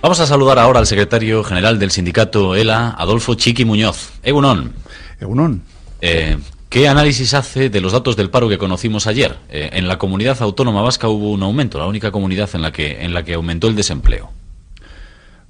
Vamos 0.00 0.20
a 0.20 0.26
saludar 0.26 0.60
ahora 0.60 0.78
al 0.78 0.86
secretario 0.86 1.42
general 1.42 1.80
del 1.80 1.90
sindicato 1.90 2.54
ELA, 2.54 2.90
Adolfo 2.90 3.34
Chiqui 3.34 3.64
Muñoz. 3.64 4.12
Egunon. 4.22 4.72
Egunon. 5.20 5.62
Eh, 6.00 6.38
¿Qué 6.68 6.86
análisis 6.86 7.34
hace 7.34 7.68
de 7.68 7.80
los 7.80 7.92
datos 7.92 8.16
del 8.16 8.30
paro 8.30 8.48
que 8.48 8.58
conocimos 8.58 9.08
ayer? 9.08 9.36
Eh, 9.48 9.70
en 9.72 9.88
la 9.88 9.98
comunidad 9.98 10.40
autónoma 10.40 10.82
vasca 10.82 11.08
hubo 11.08 11.32
un 11.32 11.42
aumento, 11.42 11.78
la 11.78 11.86
única 11.86 12.12
comunidad 12.12 12.48
en 12.54 12.62
la 12.62 12.70
que, 12.70 13.04
en 13.04 13.12
la 13.12 13.24
que 13.24 13.34
aumentó 13.34 13.66
el 13.66 13.74
desempleo. 13.74 14.30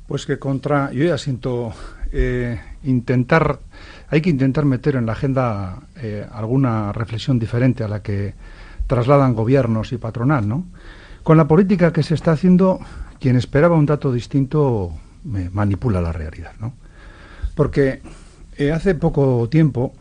Pues 0.06 0.24
que 0.24 0.38
contra, 0.38 0.92
yo 0.92 1.04
ya 1.04 1.18
siento 1.18 1.74
eh, 2.10 2.58
intentar, 2.84 3.60
hay 4.08 4.22
que 4.22 4.30
intentar 4.30 4.64
meter 4.64 4.96
en 4.96 5.04
la 5.04 5.12
agenda 5.12 5.82
alguna 6.32 6.94
reflexión 6.94 7.38
diferente 7.38 7.84
a 7.84 7.88
la 7.88 8.00
que 8.00 8.32
trasladan 8.86 9.34
gobiernos 9.34 9.92
y 9.92 9.98
patronal, 9.98 10.48
¿no? 10.48 10.64
Con 11.22 11.36
la 11.36 11.46
política 11.46 11.92
que 11.92 12.02
se 12.02 12.14
está 12.14 12.32
haciendo, 12.32 12.80
quien 13.20 13.36
esperaba 13.36 13.76
un 13.76 13.86
dato 13.86 14.12
distinto 14.12 14.92
manipula 15.24 16.00
la 16.00 16.12
realidad, 16.12 16.52
¿no? 16.60 16.72
Porque 17.54 18.00
eh, 18.56 18.72
hace 18.72 18.94
poco 18.94 19.48
tiempo, 19.48 19.92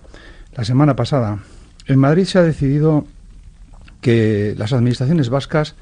la 0.56 0.64
semana 0.64 0.96
pasada, 0.96 1.40
en 1.88 2.00
Madrid 2.00 2.26
se 2.26 2.40
ha 2.40 2.44
decidido 2.44 3.06
que 4.02 4.56
las 4.58 4.74
administraciones 4.74 5.30
vascas 5.30 5.76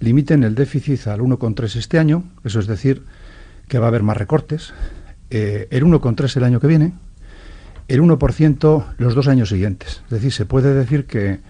limiten 0.00 0.44
el 0.44 0.54
déficit 0.54 1.06
al 1.08 1.20
1,3 1.20 1.76
este 1.76 1.98
año, 1.98 2.24
eso 2.44 2.60
es 2.60 2.66
decir, 2.66 3.02
que 3.66 3.78
va 3.78 3.86
a 3.86 3.88
haber 3.88 4.02
más 4.02 4.16
recortes, 4.16 4.72
eh, 5.30 5.68
el 5.70 5.84
1,3 5.84 6.36
el 6.36 6.44
año 6.44 6.60
que 6.60 6.66
viene, 6.66 6.92
el 7.88 8.02
1% 8.02 8.84
los 8.98 9.14
dos 9.14 9.28
años 9.28 9.48
siguientes. 9.48 10.02
Es 10.04 10.10
decir, 10.10 10.32
se 10.32 10.46
puede 10.46 10.74
decir 10.74 11.06
que 11.06 11.40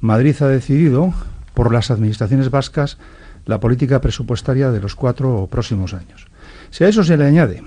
Madrid 0.00 0.36
ha 0.40 0.48
decidido, 0.48 1.12
por 1.54 1.72
las 1.72 1.90
administraciones 1.90 2.50
vascas, 2.50 2.98
la 3.46 3.60
política 3.60 4.00
presupuestaria 4.00 4.70
de 4.70 4.80
los 4.80 4.94
cuatro 4.94 5.48
próximos 5.50 5.94
años. 5.94 6.26
Si 6.70 6.84
a 6.84 6.88
eso 6.88 7.02
se 7.02 7.16
le 7.16 7.24
añade 7.24 7.62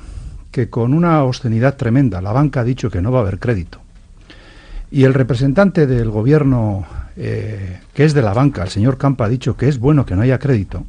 que 0.51 0.70
con 0.70 0.93
una 0.93 1.23
obscenidad 1.23 1.75
tremenda 1.77 2.21
la 2.21 2.31
banca 2.31 2.62
ha 2.62 2.63
dicho 2.63 2.90
que 2.90 3.01
no 3.01 3.12
va 3.12 3.20
a 3.20 3.21
haber 3.21 3.40
crédito 3.40 3.79
y 4.91 5.04
el 5.04 5.13
representante 5.13 5.87
del 5.87 6.09
gobierno 6.09 6.85
eh, 7.15 7.79
que 7.93 8.05
es 8.05 8.13
de 8.13 8.21
la 8.21 8.34
banca, 8.34 8.63
el 8.63 8.70
señor 8.70 8.98
Campa, 8.98 9.26
ha 9.26 9.29
dicho 9.29 9.55
que 9.55 9.67
es 9.67 9.79
bueno 9.79 10.05
que 10.05 10.15
no 10.15 10.21
haya 10.21 10.39
crédito 10.39 10.85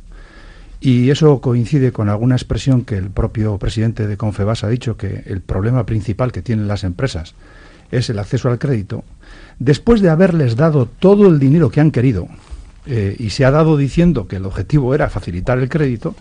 y 0.80 1.10
eso 1.10 1.40
coincide 1.40 1.92
con 1.92 2.08
alguna 2.08 2.36
expresión 2.36 2.84
que 2.84 2.96
el 2.96 3.10
propio 3.10 3.58
presidente 3.58 4.06
de 4.06 4.16
Confebas 4.16 4.64
ha 4.64 4.68
dicho 4.68 4.96
que 4.96 5.24
el 5.26 5.42
problema 5.42 5.84
principal 5.84 6.32
que 6.32 6.40
tienen 6.40 6.68
las 6.68 6.84
empresas 6.84 7.34
es 7.90 8.08
el 8.08 8.18
acceso 8.18 8.48
al 8.48 8.58
crédito, 8.58 9.04
después 9.58 10.00
de 10.00 10.08
haberles 10.08 10.56
dado 10.56 10.86
todo 10.86 11.26
el 11.26 11.38
dinero 11.38 11.70
que 11.70 11.80
han 11.80 11.90
querido, 11.90 12.28
eh, 12.86 13.16
y 13.18 13.30
se 13.30 13.44
ha 13.44 13.50
dado 13.50 13.76
diciendo 13.76 14.26
que 14.26 14.36
el 14.36 14.46
objetivo 14.46 14.94
era 14.94 15.10
facilitar 15.10 15.58
el 15.58 15.68
crédito, 15.68 16.14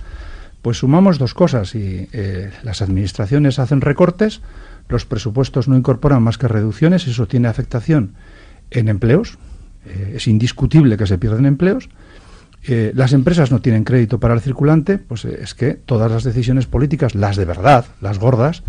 pues 0.61 0.77
sumamos 0.77 1.17
dos 1.17 1.33
cosas 1.33 1.73
y 1.75 2.09
eh, 2.11 2.51
las 2.63 2.81
administraciones 2.81 3.59
hacen 3.59 3.81
recortes, 3.81 4.41
los 4.89 5.05
presupuestos 5.05 5.67
no 5.67 5.77
incorporan 5.77 6.21
más 6.21 6.37
que 6.37 6.47
reducciones, 6.47 7.07
eso 7.07 7.27
tiene 7.27 7.47
afectación 7.47 8.13
en 8.71 8.89
empleos, 8.89 9.37
eh, 9.85 10.13
es 10.15 10.27
indiscutible 10.27 10.97
que 10.97 11.07
se 11.07 11.17
pierden 11.17 11.45
empleos, 11.45 11.89
las 12.61 13.13
empresas 13.13 13.51
no 13.51 13.61
tienen 13.61 13.85
crédito 13.85 14.19
para 14.19 14.33
el 14.33 14.41
circulante, 14.41 14.97
pues 14.97 15.23
es 15.23 15.55
que 15.55 15.73
todas 15.73 16.11
las 16.11 16.25
decisiones 16.25 16.67
políticas, 16.67 17.15
las 17.15 17.37
de 17.37 17.45
verdad, 17.45 17.85
las 18.01 18.19
gordas, 18.19 18.63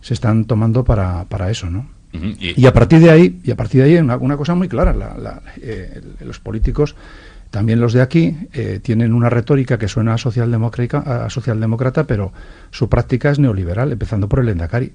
se 0.00 0.12
están 0.12 0.44
tomando 0.44 0.84
para, 0.84 1.24
para 1.26 1.48
eso, 1.48 1.70
¿no? 1.70 1.88
Y, 2.12 2.66
a 2.66 2.72
partir 2.72 3.00
de 3.00 3.10
ahí, 3.10 3.40
y 3.44 3.50
a 3.50 3.56
partir 3.56 3.82
de 3.82 3.88
ahí 3.88 3.96
una, 3.96 4.16
una 4.16 4.36
cosa 4.36 4.54
muy 4.54 4.68
clara, 4.68 4.94
los 6.20 6.38
políticos 6.40 6.94
también 7.50 7.80
los 7.80 7.92
de 7.94 8.02
aquí 8.02 8.36
eh, 8.52 8.80
tienen 8.82 9.14
una 9.14 9.30
retórica 9.30 9.78
que 9.78 9.88
suena 9.88 10.14
a 10.14 10.18
socialdemócrata, 10.18 12.04
pero 12.04 12.32
su 12.70 12.88
práctica 12.88 13.30
es 13.30 13.38
neoliberal, 13.38 13.90
empezando 13.92 14.28
por 14.28 14.40
el 14.40 14.50
Endacari. 14.50 14.92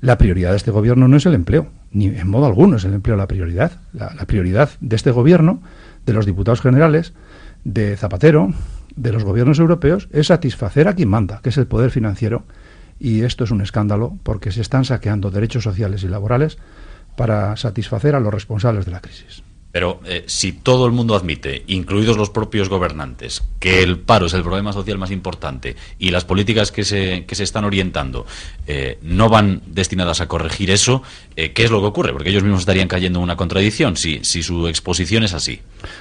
La 0.00 0.18
prioridad 0.18 0.50
de 0.50 0.58
este 0.58 0.70
gobierno 0.70 1.08
no 1.08 1.16
es 1.16 1.24
el 1.24 1.32
empleo, 1.34 1.68
ni 1.92 2.06
en 2.06 2.28
modo 2.28 2.44
alguno 2.44 2.76
es 2.76 2.84
el 2.84 2.92
empleo 2.92 3.16
la 3.16 3.26
prioridad. 3.26 3.80
La, 3.94 4.10
prioridad 4.26 4.70
de 4.80 4.96
este 4.96 5.12
gobierno, 5.12 5.62
de 6.04 6.12
los 6.12 6.26
diputados 6.26 6.60
generales, 6.60 7.14
de 7.64 7.96
Zapatero, 7.96 8.52
de 8.96 9.12
los 9.12 9.24
gobiernos 9.24 9.58
europeos, 9.58 10.08
es 10.12 10.26
satisfacer 10.26 10.88
a 10.88 10.94
quien 10.94 11.08
manda, 11.08 11.40
que 11.42 11.48
es 11.48 11.56
el 11.56 11.66
poder 11.66 11.90
financiero. 11.90 12.44
Y 13.04 13.22
esto 13.22 13.44
es 13.44 13.50
un 13.50 13.60
escándalo 13.60 14.16
porque 14.22 14.50
se 14.50 14.62
están 14.62 14.86
saqueando 14.86 15.30
derechos 15.30 15.62
sociales 15.62 16.04
y 16.04 16.08
laborales 16.08 16.56
para 17.18 17.54
satisfacer 17.54 18.14
a 18.14 18.20
los 18.20 18.32
responsables 18.32 18.86
de 18.86 18.92
la 18.92 19.02
crisis. 19.02 19.42
Pero 19.72 20.00
eh, 20.06 20.24
si 20.26 20.52
todo 20.52 20.86
el 20.86 20.92
mundo 20.92 21.14
admite, 21.14 21.64
incluidos 21.66 22.16
los 22.16 22.30
propios 22.30 22.70
gobernantes, 22.70 23.42
que 23.60 23.82
el 23.82 23.98
paro 23.98 24.24
es 24.24 24.32
el 24.32 24.42
problema 24.42 24.72
social 24.72 24.96
más 24.96 25.10
importante 25.10 25.76
y 25.98 26.12
las 26.12 26.24
políticas 26.24 26.72
que 26.72 26.82
se, 26.82 27.26
que 27.26 27.34
se 27.34 27.42
están 27.42 27.66
orientando 27.66 28.24
eh, 28.66 28.98
no 29.02 29.28
van 29.28 29.60
destinadas 29.66 30.22
a 30.22 30.26
corregir 30.26 30.70
eso, 30.70 31.02
eh, 31.36 31.52
¿qué 31.52 31.64
es 31.64 31.70
lo 31.70 31.80
que 31.80 31.88
ocurre? 31.88 32.12
Porque 32.14 32.30
ellos 32.30 32.42
mismos 32.42 32.60
estarían 32.60 32.88
cayendo 32.88 33.18
en 33.18 33.24
una 33.24 33.36
contradicción 33.36 33.98
si, 33.98 34.20
si 34.22 34.42
su 34.42 34.66
exposición 34.66 35.24
es 35.24 35.34
así. 35.34 35.60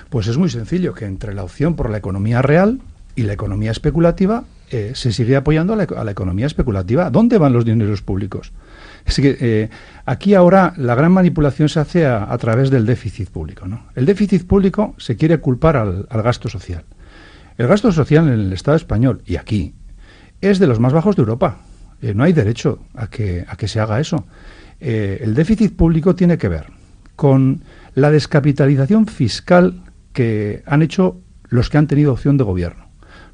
Pues 0.10 0.28
es 0.28 0.38
muy 0.38 0.50
sencillo, 0.50 0.94
que 0.94 1.04
entre 1.04 1.34
la 1.34 1.44
opción 1.44 1.76
por 1.76 1.90
la 1.90 1.98
economía 1.98 2.42
real 2.42 2.80
y 3.18 3.24
la 3.24 3.34
economía 3.34 3.72
especulativa 3.72 4.46
se 4.94 5.12
sigue 5.12 5.36
apoyando 5.36 5.74
a 5.74 6.04
la, 6.04 6.12
economía 6.12 6.46
especulativa. 6.46 7.10
¿Dónde 7.10 7.38
van 7.38 7.54
los 7.54 7.66
dineros 7.66 8.02
públicos? 8.02 8.52
Es 9.06 9.18
que 9.18 9.38
eh, 9.40 9.70
aquí 10.06 10.34
ahora 10.34 10.74
la 10.78 10.96
gran 10.96 11.12
manipulación 11.12 11.70
se 11.70 11.80
hace 11.80 12.06
a, 12.06 12.38
través 12.38 12.70
del 12.70 12.86
déficit 12.86 13.30
público. 13.30 13.68
¿no? 13.68 13.86
El 13.96 14.06
déficit 14.06 14.48
público 14.48 14.96
se 14.98 15.16
quiere 15.16 15.40
culpar 15.40 15.78
al, 15.78 16.08
gasto 16.24 16.50
social. 16.50 16.84
El 17.58 17.68
gasto 17.68 17.92
social 17.92 18.28
en 18.28 18.34
el 18.34 18.54
Estado 18.54 18.78
español 18.78 19.22
y 19.26 19.36
aquí 19.36 19.74
es 20.42 20.60
de 20.60 20.68
los 20.68 20.80
más 20.80 20.94
bajos 20.94 21.16
de 21.16 21.22
Europa. 21.22 21.58
Eh, 22.02 22.14
no 22.14 22.24
hay 22.24 22.34
derecho 22.34 22.80
a 22.96 23.08
que, 23.08 23.46
a 23.48 23.56
que 23.56 23.68
se 23.68 23.80
haga 23.80 24.00
eso. 24.00 24.26
Eh, 24.80 25.20
el 25.22 25.34
déficit 25.34 25.76
público 25.76 26.16
tiene 26.16 26.38
que 26.38 26.50
ver 26.50 26.66
con 27.16 27.62
la 27.96 28.12
descapitalización 28.12 29.06
fiscal 29.08 29.82
que 30.14 30.64
han 30.66 30.82
hecho 30.82 31.22
los 31.48 31.70
que 31.70 31.78
han 31.78 31.88
tenido 31.88 32.12
opción 32.12 32.38
de 32.38 32.44
gobierno, 32.44 32.88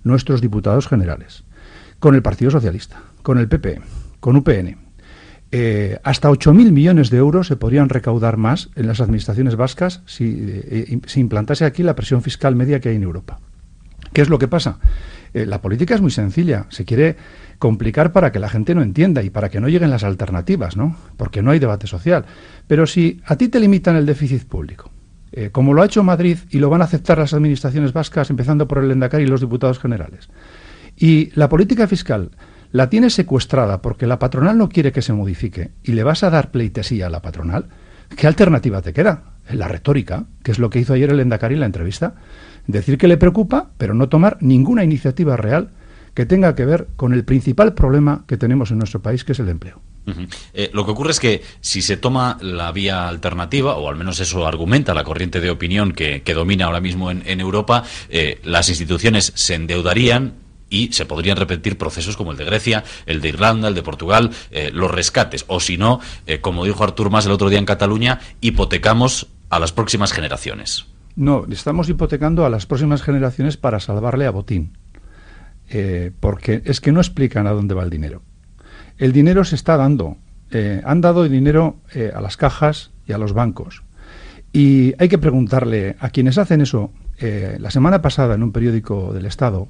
nuestros 0.03 0.41
diputados 0.41 0.87
generales, 0.87 1.43
con 1.99 2.15
el 2.15 2.21
Partido 2.21 2.51
Socialista, 2.51 3.01
con 3.21 3.37
el 3.37 3.47
PP, 3.47 3.81
con 4.19 4.35
UPN, 4.35 4.77
eh, 5.51 5.97
hasta 6.03 6.29
8.000 6.29 6.71
millones 6.71 7.09
de 7.09 7.17
euros 7.17 7.47
se 7.47 7.55
podrían 7.55 7.89
recaudar 7.89 8.37
más 8.37 8.69
en 8.75 8.85
las 8.85 9.01
administraciones 9.01 9.55
vascas 9.55 10.03
si 10.05 10.35
eh, 10.37 10.99
se 11.07 11.19
implantase 11.19 11.65
aquí 11.65 11.81
la 11.81 11.95
presión 11.95 12.21
fiscal 12.21 12.55
media 12.55 12.79
que 12.79 12.89
hay 12.89 12.97
en 12.97 13.03
Europa. 13.03 13.39
¿Qué 14.13 14.21
es 14.21 14.29
lo 14.29 14.37
que 14.37 14.47
pasa? 14.47 14.79
Eh, 15.33 15.45
la 15.45 15.61
política 15.61 15.95
es 15.95 16.01
muy 16.01 16.11
sencilla. 16.11 16.67
Se 16.69 16.85
quiere 16.85 17.15
complicar 17.57 18.11
para 18.11 18.31
que 18.31 18.39
la 18.39 18.49
gente 18.49 18.75
no 18.75 18.81
entienda 18.81 19.23
y 19.23 19.29
para 19.29 19.49
que 19.49 19.59
no 19.59 19.67
lleguen 19.67 19.89
las 19.89 20.03
alternativas, 20.03 20.77
¿no? 20.77 20.95
Porque 21.17 21.41
no 21.41 21.51
hay 21.51 21.59
debate 21.59 21.87
social. 21.87 22.25
Pero 22.67 22.85
si 22.85 23.21
a 23.25 23.35
ti 23.35 23.49
te 23.49 23.59
limitan 23.59 23.95
el 23.95 24.05
déficit 24.05 24.45
público, 24.45 24.91
como 25.51 25.73
lo 25.73 25.81
ha 25.81 25.85
hecho 25.85 26.03
Madrid 26.03 26.37
y 26.49 26.59
lo 26.59 26.69
van 26.69 26.81
a 26.81 26.85
aceptar 26.85 27.17
las 27.19 27.33
administraciones 27.33 27.93
vascas, 27.93 28.29
empezando 28.29 28.67
por 28.67 28.79
el 28.79 28.91
Endacari 28.91 29.23
y 29.23 29.27
los 29.27 29.41
diputados 29.41 29.79
generales, 29.79 30.29
y 30.97 31.31
la 31.35 31.49
política 31.49 31.87
fiscal 31.87 32.31
la 32.71 32.89
tienes 32.89 33.13
secuestrada 33.13 33.81
porque 33.81 34.05
la 34.05 34.19
patronal 34.19 34.57
no 34.57 34.69
quiere 34.69 34.91
que 34.91 35.01
se 35.01 35.13
modifique 35.13 35.71
y 35.83 35.93
le 35.93 36.03
vas 36.03 36.23
a 36.23 36.29
dar 36.29 36.51
pleitesía 36.51 37.07
a 37.07 37.09
la 37.09 37.21
patronal, 37.21 37.67
¿qué 38.15 38.27
alternativa 38.27 38.81
te 38.81 38.93
queda? 38.93 39.23
La 39.51 39.67
retórica, 39.67 40.25
que 40.43 40.51
es 40.51 40.59
lo 40.59 40.69
que 40.69 40.79
hizo 40.79 40.93
ayer 40.93 41.09
el 41.09 41.19
Endacari 41.19 41.55
en 41.55 41.61
la 41.61 41.65
entrevista. 41.65 42.15
Decir 42.67 42.99
que 42.99 43.07
le 43.07 43.17
preocupa, 43.17 43.71
pero 43.79 43.95
no 43.95 44.09
tomar 44.09 44.37
ninguna 44.41 44.83
iniciativa 44.83 45.35
real 45.37 45.71
que 46.13 46.27
tenga 46.27 46.53
que 46.53 46.65
ver 46.65 46.87
con 46.95 47.13
el 47.13 47.25
principal 47.25 47.73
problema 47.73 48.25
que 48.27 48.37
tenemos 48.37 48.69
en 48.69 48.77
nuestro 48.77 49.01
país, 49.01 49.23
que 49.23 49.31
es 49.31 49.39
el 49.39 49.49
empleo. 49.49 49.81
Eh, 50.53 50.69
lo 50.73 50.85
que 50.85 50.91
ocurre 50.91 51.11
es 51.11 51.19
que 51.19 51.43
si 51.61 51.81
se 51.81 51.97
toma 51.97 52.37
la 52.41 52.71
vía 52.71 53.07
alternativa, 53.07 53.75
o 53.75 53.89
al 53.89 53.95
menos 53.95 54.19
eso 54.19 54.45
argumenta 54.47 54.93
la 54.93 55.03
corriente 55.03 55.39
de 55.39 55.49
opinión 55.49 55.91
que, 55.93 56.21
domina 56.33 56.65
ahora 56.65 56.79
mismo 56.79 57.11
en, 57.11 57.39
Europa, 57.39 57.83
eh, 58.09 58.39
las 58.43 58.69
instituciones 58.69 59.31
se 59.35 59.55
endeudarían, 59.55 60.33
y 60.71 60.93
se 60.93 61.07
podrían 61.07 61.35
repetir 61.35 61.79
procesos 61.79 62.15
como 62.15 62.31
el 62.31 62.37
de 62.37 62.45
Grecia, 62.45 62.83
el 63.07 63.21
de 63.21 63.29
Irlanda, 63.29 63.69
el 63.69 63.73
de 63.73 63.81
Portugal, 63.81 64.29
eh, 64.51 64.69
los 64.71 64.91
rescates. 64.91 65.43
O 65.47 65.59
si 65.59 65.79
no, 65.79 65.99
como 66.41 66.63
dijo 66.63 66.83
Artur 66.83 67.09
Mas 67.09 67.25
el 67.25 67.31
otro 67.31 67.49
día 67.49 67.57
en 67.57 67.65
Cataluña, 67.65 68.19
hipotecamos 68.39 69.25
a 69.49 69.57
las 69.57 69.71
próximas 69.71 70.13
generaciones. 70.13 70.85
No, 71.15 71.47
estamos 71.49 71.89
hipotecando 71.89 72.45
a 72.45 72.51
las 72.51 72.67
próximas 72.67 73.01
generaciones 73.01 73.57
para 73.57 73.79
salvarle 73.79 74.27
a 74.27 74.29
Botín. 74.29 74.77
Porque 76.19 76.61
es 76.65 76.79
que 76.81 76.91
no 76.91 76.99
explican 76.99 77.47
a 77.47 77.51
dónde 77.51 77.73
va 77.73 77.81
el 77.81 77.89
dinero. 77.89 78.21
El 78.99 79.13
dinero 79.13 79.43
se 79.45 79.55
está 79.55 79.77
dando. 79.77 80.17
han 80.83 81.01
dado 81.01 81.23
el 81.23 81.31
dinero 81.31 81.77
a 82.13 82.21
las 82.21 82.37
cajas 82.37 82.91
y 83.07 83.13
a 83.13 83.17
los 83.17 83.33
bancos. 83.33 83.83
Y 84.51 84.93
hay 84.99 85.07
que 85.07 85.17
preguntarle 85.17 85.95
a 85.99 86.09
quienes 86.09 86.37
hacen 86.37 86.61
eso. 86.61 86.91
la 87.19 87.71
semana 87.71 88.01
pasada, 88.01 88.35
en 88.35 88.43
un 88.43 88.51
periódico 88.51 89.13
del 89.13 89.25
Estado, 89.25 89.69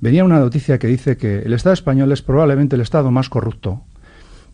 venía 0.00 0.24
una 0.24 0.40
noticia 0.40 0.78
que 0.78 0.88
dice 0.88 1.16
que 1.16 1.38
el 1.38 1.52
Estado 1.52 1.72
español 1.72 2.10
es 2.10 2.22
probablemente 2.22 2.74
el 2.74 2.82
Estado 2.82 3.10
más 3.12 3.28
corrupto 3.28 3.84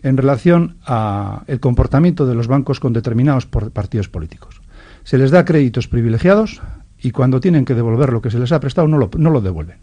en 0.03 0.17
relación 0.17 0.77
a 0.85 1.45
el 1.47 1.61
comportamiento 1.61 2.27
de 2.27 2.35
los 2.35 2.47
bancos 2.47 2.79
con 2.79 2.93
determinados 2.93 3.47
partidos 3.47 4.09
políticos. 4.09 4.61
Se 5.03 5.17
les 5.19 5.31
da 5.31 5.47
créditos 5.47 5.89
privilegiados 5.89 6.61
y 6.99 7.11
cuando 7.11 7.41
tienen 7.41 7.65
que 7.65 7.75
devolver 7.75 8.13
lo 8.13 8.21
que 8.21 8.31
se 8.31 8.39
les 8.39 8.53
ha 8.53 8.61
prestado 8.61 8.87
no 8.87 9.11
no 9.17 9.31
lo 9.31 9.41
devuelven. 9.41 9.79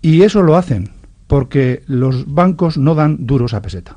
Y 0.00 0.22
eso 0.22 0.42
lo 0.42 0.56
hacen 0.56 0.90
porque 1.32 1.82
los 1.86 2.26
bancos 2.34 2.76
no 2.76 2.94
dan 2.94 3.24
duros 3.24 3.54
a 3.54 3.62
peseta. 3.62 3.96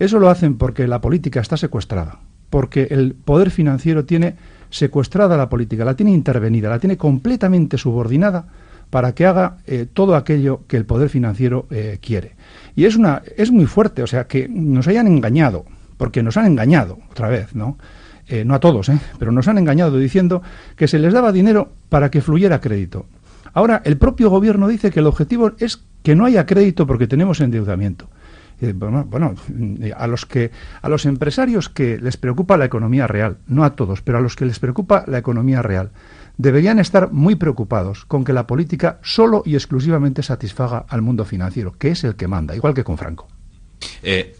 Eso 0.00 0.18
lo 0.18 0.28
hacen 0.28 0.58
porque 0.58 0.88
la 0.88 1.00
política 1.00 1.38
está 1.38 1.56
secuestrada, 1.56 2.18
porque 2.50 2.88
el 2.90 3.14
poder 3.14 3.52
financiero 3.52 4.04
tiene 4.04 4.34
secuestrada 4.68 5.36
la 5.36 5.48
política, 5.48 5.84
la 5.84 5.94
tiene 5.94 6.10
intervenida, 6.10 6.68
la 6.68 6.80
tiene 6.80 6.96
completamente 6.96 7.78
subordinada 7.78 8.48
para 8.90 9.14
que 9.14 9.26
haga 9.26 9.58
eh, 9.64 9.86
todo 9.94 10.16
aquello 10.16 10.62
que 10.66 10.76
el 10.76 10.86
poder 10.86 11.08
financiero 11.08 11.68
eh, 11.70 11.98
quiere. 12.02 12.34
Y 12.74 12.84
es, 12.84 12.96
una, 12.96 13.22
es 13.36 13.52
muy 13.52 13.66
fuerte, 13.66 14.02
o 14.02 14.08
sea, 14.08 14.26
que 14.26 14.48
nos 14.48 14.88
hayan 14.88 15.06
engañado, 15.06 15.66
porque 15.98 16.24
nos 16.24 16.36
han 16.36 16.46
engañado 16.46 16.98
otra 17.12 17.28
vez, 17.28 17.54
¿no? 17.54 17.78
Eh, 18.26 18.44
no 18.44 18.56
a 18.56 18.58
todos, 18.58 18.88
¿eh? 18.88 18.98
pero 19.20 19.30
nos 19.30 19.46
han 19.46 19.58
engañado 19.58 19.96
diciendo 19.98 20.42
que 20.74 20.88
se 20.88 20.98
les 20.98 21.12
daba 21.12 21.30
dinero 21.30 21.70
para 21.88 22.10
que 22.10 22.20
fluyera 22.20 22.60
crédito. 22.60 23.06
Ahora, 23.52 23.82
el 23.84 23.98
propio 23.98 24.30
gobierno 24.30 24.66
dice 24.66 24.90
que 24.90 24.98
el 24.98 25.06
objetivo 25.06 25.52
es 25.58 25.80
que 26.02 26.14
no 26.14 26.24
haya 26.24 26.46
crédito 26.46 26.86
porque 26.86 27.06
tenemos 27.06 27.40
endeudamiento. 27.40 28.08
Bueno, 28.60 29.34
a 29.96 30.06
los 30.06 30.26
que 30.26 30.50
a 30.82 30.88
los 30.90 31.06
empresarios 31.06 31.70
que 31.70 31.98
les 31.98 32.18
preocupa 32.18 32.58
la 32.58 32.66
economía 32.66 33.06
real, 33.06 33.38
no 33.46 33.64
a 33.64 33.74
todos, 33.74 34.02
pero 34.02 34.18
a 34.18 34.20
los 34.20 34.36
que 34.36 34.44
les 34.44 34.58
preocupa 34.58 35.04
la 35.06 35.16
economía 35.16 35.62
real, 35.62 35.92
deberían 36.36 36.78
estar 36.78 37.10
muy 37.10 37.36
preocupados 37.36 38.04
con 38.04 38.22
que 38.22 38.34
la 38.34 38.46
política 38.46 38.98
solo 39.02 39.42
y 39.46 39.54
exclusivamente 39.54 40.22
satisfaga 40.22 40.84
al 40.88 41.00
mundo 41.00 41.24
financiero, 41.24 41.72
que 41.78 41.90
es 41.90 42.04
el 42.04 42.16
que 42.16 42.28
manda, 42.28 42.54
igual 42.54 42.74
que 42.74 42.84
con 42.84 42.98
Franco. 42.98 43.28
Eh, 44.02 44.36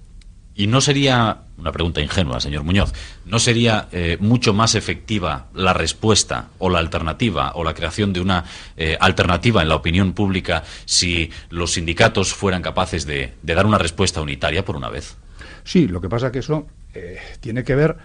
y 0.61 0.67
no 0.67 0.83
sería, 0.83 1.45
una 1.57 1.73
pregunta 1.73 2.03
ingenua, 2.03 2.39
señor 2.39 2.65
Muñoz, 2.65 2.93
¿no 3.25 3.39
sería 3.39 3.89
eh, 3.93 4.19
mucho 4.21 4.53
más 4.53 4.75
efectiva 4.75 5.47
la 5.55 5.73
respuesta 5.73 6.49
o 6.59 6.69
la 6.69 6.81
alternativa 6.81 7.53
o 7.55 7.65
la 7.65 7.73
creación 7.73 8.13
de 8.13 8.21
una 8.21 8.45
eh, 8.77 8.95
alternativa 9.01 9.63
en 9.63 9.71
la 9.71 9.77
opinión 9.77 10.13
pública 10.13 10.63
si 10.85 11.31
los 11.49 11.73
sindicatos 11.73 12.35
fueran 12.35 12.61
capaces 12.61 13.07
de, 13.07 13.33
dar 13.43 13.65
una 13.65 13.79
respuesta 13.79 14.21
unitaria 14.21 14.63
por 14.63 14.77
una 14.77 14.91
vez? 14.91 15.17
Sí, 15.65 15.89
lo 15.89 16.03
que 16.03 16.11
pasa 16.11 16.31
que 16.31 16.41
eso 16.41 16.67
eh, 16.93 17.17
tiene 17.41 17.65
que 17.65 17.75
ver, 17.75 17.97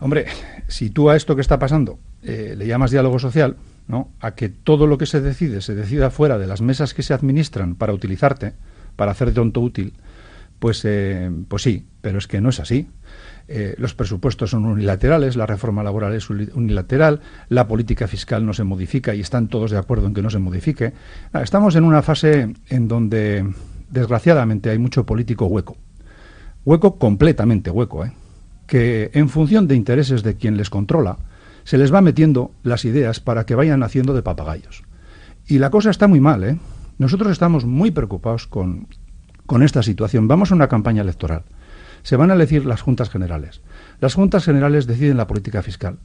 hombre, 0.00 0.28
si 0.66 0.88
tú 0.88 1.10
a 1.10 1.16
esto 1.16 1.34
que 1.34 1.42
está 1.42 1.58
pasando 1.58 1.98
le 2.22 2.66
llamas 2.66 2.90
diálogo 2.90 3.18
social, 3.18 3.56
¿no? 3.86 4.10
A 4.20 4.34
que 4.34 4.48
todo 4.48 4.86
lo 4.86 4.96
que 4.96 5.06
se 5.06 5.20
decide 5.20 5.60
se 5.60 5.74
decida 5.74 6.10
fuera 6.10 6.38
de 6.38 6.46
las 6.46 6.62
mesas 6.62 6.94
que 6.94 7.02
se 7.02 7.12
administran 7.12 7.74
para 7.74 7.92
utilizarte, 7.92 8.54
para 8.96 9.12
hacer 9.12 9.32
tonto 9.34 9.60
útil, 9.60 9.92
pues, 10.58 10.86
pues 11.48 11.62
sí, 11.62 11.86
pero 12.08 12.16
es 12.16 12.26
que 12.26 12.40
no 12.40 12.48
es 12.48 12.58
así. 12.58 12.88
Eh, 13.48 13.74
los 13.76 13.94
presupuestos 13.94 14.48
son 14.48 14.64
unilaterales, 14.64 15.36
la 15.36 15.44
reforma 15.44 15.82
laboral 15.82 16.14
es 16.14 16.30
unilateral, 16.30 17.20
la 17.50 17.68
política 17.68 18.08
fiscal 18.08 18.46
no 18.46 18.54
se 18.54 18.64
modifica 18.64 19.14
y 19.14 19.20
están 19.20 19.48
todos 19.48 19.70
de 19.70 19.76
acuerdo 19.76 20.06
en 20.06 20.14
que 20.14 20.22
no 20.22 20.30
se 20.30 20.38
modifique. 20.38 20.94
Ah, 21.34 21.42
estamos 21.42 21.76
en 21.76 21.84
una 21.84 22.00
fase 22.00 22.54
en 22.70 22.88
donde, 22.88 23.46
desgraciadamente, 23.90 24.70
hay 24.70 24.78
mucho 24.78 25.04
político 25.04 25.44
hueco. 25.44 25.76
Hueco 26.64 26.96
completamente 26.96 27.68
hueco, 27.68 28.06
¿eh? 28.06 28.12
que 28.66 29.10
en 29.12 29.28
función 29.28 29.68
de 29.68 29.76
intereses 29.76 30.22
de 30.22 30.36
quien 30.36 30.56
les 30.56 30.70
controla, 30.70 31.18
se 31.64 31.76
les 31.76 31.92
va 31.92 32.00
metiendo 32.00 32.52
las 32.62 32.86
ideas 32.86 33.20
para 33.20 33.44
que 33.44 33.54
vayan 33.54 33.82
haciendo 33.82 34.14
de 34.14 34.22
papagayos. 34.22 34.82
Y 35.46 35.58
la 35.58 35.68
cosa 35.68 35.90
está 35.90 36.08
muy 36.08 36.20
mal, 36.20 36.42
¿eh? 36.42 36.56
Nosotros 36.96 37.32
estamos 37.32 37.66
muy 37.66 37.90
preocupados 37.90 38.46
con 38.46 38.86
con 39.48 39.62
esta 39.62 39.82
situación. 39.82 40.28
Vamos 40.28 40.52
a 40.52 40.54
una 40.54 40.68
campaña 40.68 41.00
electoral. 41.00 41.42
Se 42.02 42.16
van 42.16 42.30
a 42.30 42.34
elegir 42.34 42.66
las 42.66 42.80
juntas 42.80 43.10
generales. 43.10 43.60
Las 44.00 44.14
juntas 44.14 44.44
generales 44.44 44.86
deciden 44.86 45.16
la 45.16 45.26
política 45.26 45.62
fiscal. 45.62 45.98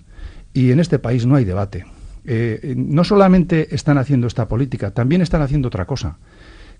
Y 0.53 0.71
en 0.71 0.79
este 0.79 0.99
país 0.99 1.25
no 1.25 1.35
hay 1.35 1.45
debate. 1.45 1.85
Eh, 2.25 2.73
no 2.77 3.03
solamente 3.03 3.73
están 3.75 3.97
haciendo 3.97 4.27
esta 4.27 4.47
política, 4.47 4.91
también 4.91 5.21
están 5.21 5.41
haciendo 5.41 5.67
otra 5.67 5.85
cosa. 5.85 6.17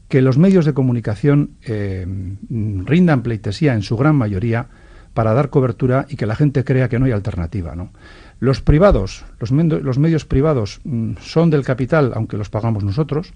Que 0.07 0.21
los 0.21 0.37
medios 0.37 0.65
de 0.65 0.73
comunicación 0.73 1.51
eh, 1.65 2.05
rindan 2.49 3.23
pleitesía 3.23 3.73
en 3.73 3.81
su 3.81 3.97
gran 3.97 4.15
mayoría 4.15 4.67
para 5.13 5.33
dar 5.33 5.49
cobertura 5.49 6.05
y 6.09 6.15
que 6.15 6.25
la 6.25 6.35
gente 6.35 6.63
crea 6.63 6.89
que 6.89 6.99
no 6.99 7.05
hay 7.05 7.11
alternativa. 7.11 7.75
¿no? 7.75 7.91
Los 8.39 8.61
privados, 8.61 9.25
los, 9.39 9.51
los 9.51 9.99
medios 9.99 10.25
privados 10.25 10.81
mm, 10.83 11.13
son 11.19 11.49
del 11.49 11.63
capital, 11.63 12.11
aunque 12.15 12.37
los 12.37 12.49
pagamos 12.49 12.83
nosotros. 12.83 13.33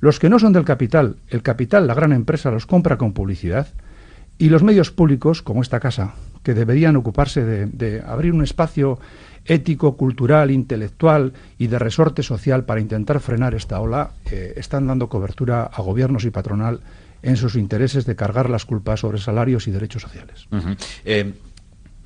Los 0.00 0.18
que 0.18 0.30
no 0.30 0.38
son 0.38 0.52
del 0.52 0.64
capital, 0.64 1.16
el 1.28 1.42
capital, 1.42 1.86
la 1.86 1.94
gran 1.94 2.12
empresa, 2.12 2.50
los 2.50 2.66
compra 2.66 2.96
con 2.96 3.12
publicidad. 3.12 3.68
Y 4.40 4.48
los 4.48 4.62
medios 4.62 4.90
públicos, 4.90 5.42
como 5.42 5.60
esta 5.60 5.80
casa, 5.80 6.14
que 6.42 6.54
deberían 6.54 6.96
ocuparse 6.96 7.44
de, 7.44 8.00
abrir 8.00 8.32
un 8.32 8.42
espacio 8.42 8.98
ético, 9.44 9.98
cultural, 9.98 10.50
intelectual 10.50 11.34
y 11.58 11.66
de 11.66 11.78
resorte 11.78 12.22
social 12.22 12.64
para 12.64 12.80
intentar 12.80 13.20
frenar 13.20 13.54
esta 13.54 13.78
ola, 13.78 14.12
eh, 14.30 14.54
están 14.56 14.86
dando 14.86 15.10
cobertura 15.10 15.64
a 15.64 15.82
gobiernos 15.82 16.24
y 16.24 16.30
patronal 16.30 16.80
en 17.22 17.36
sus 17.36 17.54
intereses 17.54 18.06
de 18.06 18.16
cargar 18.16 18.48
las 18.48 18.64
culpas 18.64 19.00
sobre 19.00 19.18
salarios 19.18 19.68
y 19.68 19.72
derechos 19.72 20.00
sociales. 20.00 20.48
Eh, 21.04 21.34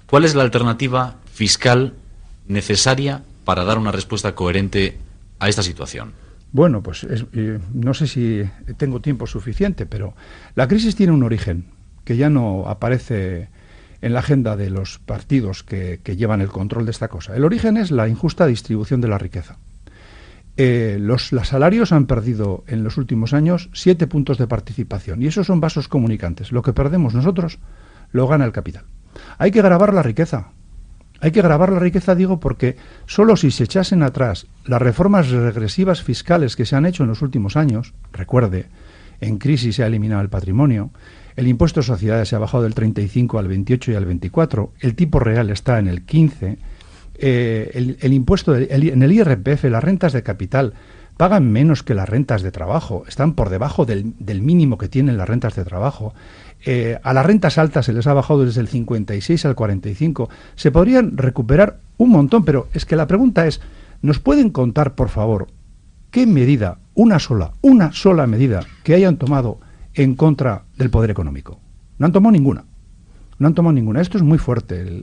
¿Cuál 0.06 0.24
es 0.24 0.34
la 0.34 0.42
alternativa 0.42 1.14
fiscal 1.32 1.94
necesaria 2.48 3.22
para 3.44 3.62
dar 3.62 3.78
una 3.78 3.92
respuesta 3.92 4.34
coherente 4.34 4.98
a 5.38 5.48
esta 5.48 5.62
situación? 5.62 6.14
Bueno, 6.50 6.82
pues 6.82 7.06
eh, 7.32 7.60
no 7.72 7.94
sé 7.94 8.08
si 8.08 8.42
tengo 8.76 9.00
tiempo 9.00 9.28
suficiente, 9.28 9.86
pero 9.86 10.14
la 10.56 10.66
crisis 10.66 10.96
tiene 10.96 11.12
un 11.12 11.22
origen 11.22 11.73
que 12.04 12.16
ya 12.16 12.30
no 12.30 12.68
aparece 12.68 13.48
en 14.04 14.12
la 14.12 14.20
agenda 14.20 14.54
de 14.54 14.68
los 14.68 14.98
partidos 14.98 15.62
que, 15.62 15.98
llevan 16.04 16.42
el 16.42 16.48
control 16.48 16.84
de 16.84 16.90
esta 16.90 17.08
cosa. 17.08 17.34
El 17.34 17.44
origen 17.44 17.78
es 17.78 17.90
la 17.90 18.06
injusta 18.06 18.46
distribución 18.46 19.00
de 19.00 19.08
la 19.08 19.16
riqueza. 19.16 19.56
Eh, 20.56 20.98
los, 21.00 21.30
salarios 21.44 21.90
han 21.90 22.06
perdido 22.06 22.64
en 22.66 22.84
los 22.84 22.98
últimos 22.98 23.32
años 23.32 23.70
siete 23.72 24.06
puntos 24.06 24.36
de 24.38 24.46
participación 24.46 25.22
y 25.22 25.26
esos 25.26 25.46
son 25.46 25.60
vasos 25.60 25.88
comunicantes. 25.88 26.52
Lo 26.52 26.60
que 26.60 26.74
perdemos 26.74 27.14
nosotros 27.14 27.58
lo 28.12 28.28
gana 28.28 28.44
el 28.44 28.52
capital. 28.52 28.84
Hay 29.38 29.50
que 29.50 29.62
grabar 29.62 29.94
la 29.94 30.02
riqueza. 30.02 30.50
Hay 31.20 31.30
que 31.30 31.40
grabar 31.40 31.72
la 31.72 31.78
riqueza, 31.78 32.14
digo, 32.14 32.38
porque 32.38 32.76
solo 33.06 33.36
si 33.36 33.50
se 33.50 33.64
echasen 33.64 34.02
atrás 34.02 34.46
las 34.66 34.82
reformas 34.82 35.30
regresivas 35.30 36.02
fiscales 36.02 36.56
que 36.56 36.66
se 36.66 36.76
han 36.76 36.84
hecho 36.84 37.04
en 37.04 37.08
los 37.08 37.22
últimos 37.22 37.56
años, 37.56 37.94
recuerde, 38.12 38.66
en 39.22 39.38
crisis 39.38 39.76
se 39.76 39.82
ha 39.82 39.86
eliminado 39.86 40.20
el 40.20 40.28
patrimonio, 40.28 40.90
el 41.36 41.48
impuesto 41.48 41.80
de 41.80 41.86
sociedades 41.86 42.28
se 42.28 42.36
ha 42.36 42.38
bajado 42.38 42.62
del 42.62 42.74
35 42.74 43.38
al 43.38 43.48
28 43.48 43.92
y 43.92 43.94
al 43.94 44.04
24, 44.04 44.72
el 44.80 44.94
tipo 44.94 45.18
real 45.18 45.50
está 45.50 45.78
en 45.78 45.88
el 45.88 46.02
15, 46.02 46.58
eh, 47.16 47.96
el, 48.00 48.12
impuesto 48.12 48.56
en 48.56 49.02
el 49.02 49.12
IRPF, 49.12 49.64
las 49.64 49.82
rentas 49.82 50.12
de 50.12 50.22
capital 50.22 50.74
pagan 51.16 51.50
menos 51.50 51.82
que 51.82 51.94
las 51.94 52.08
rentas 52.08 52.42
de 52.42 52.50
trabajo, 52.50 53.04
están 53.06 53.34
por 53.34 53.50
debajo 53.50 53.84
del, 53.84 54.14
mínimo 54.42 54.78
que 54.78 54.88
tienen 54.88 55.16
las 55.16 55.28
rentas 55.28 55.54
de 55.54 55.64
trabajo. 55.64 56.14
Eh, 56.66 56.98
a 57.02 57.12
las 57.12 57.24
rentas 57.24 57.58
altas 57.58 57.86
se 57.86 57.92
les 57.92 58.06
ha 58.06 58.14
bajado 58.14 58.44
desde 58.44 58.60
el 58.60 58.68
56 58.68 59.44
al 59.44 59.54
45. 59.54 60.28
Se 60.56 60.70
podrían 60.70 61.16
recuperar 61.16 61.78
un 61.98 62.10
montón, 62.10 62.44
pero 62.44 62.68
es 62.74 62.84
que 62.84 62.96
la 62.96 63.06
pregunta 63.06 63.46
es, 63.46 63.60
¿nos 64.02 64.18
pueden 64.18 64.50
contar, 64.50 64.94
por 64.94 65.08
favor, 65.08 65.46
qué 66.10 66.26
medida, 66.26 66.78
una 66.94 67.18
sola, 67.18 67.52
una 67.60 67.92
sola 67.92 68.26
medida 68.26 68.64
que 68.82 68.94
hayan 68.94 69.16
tomado 69.16 69.58
en 69.94 70.14
contra 70.14 70.64
del 70.76 70.90
poder 70.90 71.10
económico? 71.10 71.60
No 71.98 72.06
han 72.06 72.12
tomado 72.12 72.32
ninguna. 72.32 72.64
No 73.38 73.46
han 73.46 73.54
tomado 73.54 73.72
ninguna. 73.72 74.00
Esto 74.00 74.18
es 74.18 74.24
muy 74.24 74.38
fuerte. 74.38 75.02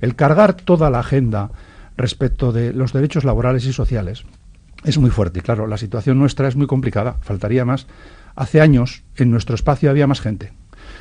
el 0.00 0.16
cargar 0.16 0.54
toda 0.54 0.90
la 0.90 1.00
agenda 1.00 1.50
respecto 1.96 2.52
de 2.52 2.72
los 2.72 2.92
derechos 2.92 3.24
laborales 3.24 3.64
y 3.66 3.72
sociales 3.72 4.24
es 4.84 4.98
muy 4.98 5.10
fuerte. 5.10 5.40
Y 5.40 5.42
claro, 5.42 5.66
la 5.66 5.76
situación 5.76 6.18
nuestra 6.18 6.48
es 6.48 6.56
muy 6.56 6.66
complicada. 6.66 7.16
Faltaría 7.20 7.64
más. 7.64 7.86
Hace 8.34 8.60
años 8.60 9.02
en 9.16 9.30
nuestro 9.30 9.54
espacio 9.54 9.90
había 9.90 10.06
más 10.06 10.20
gente 10.20 10.52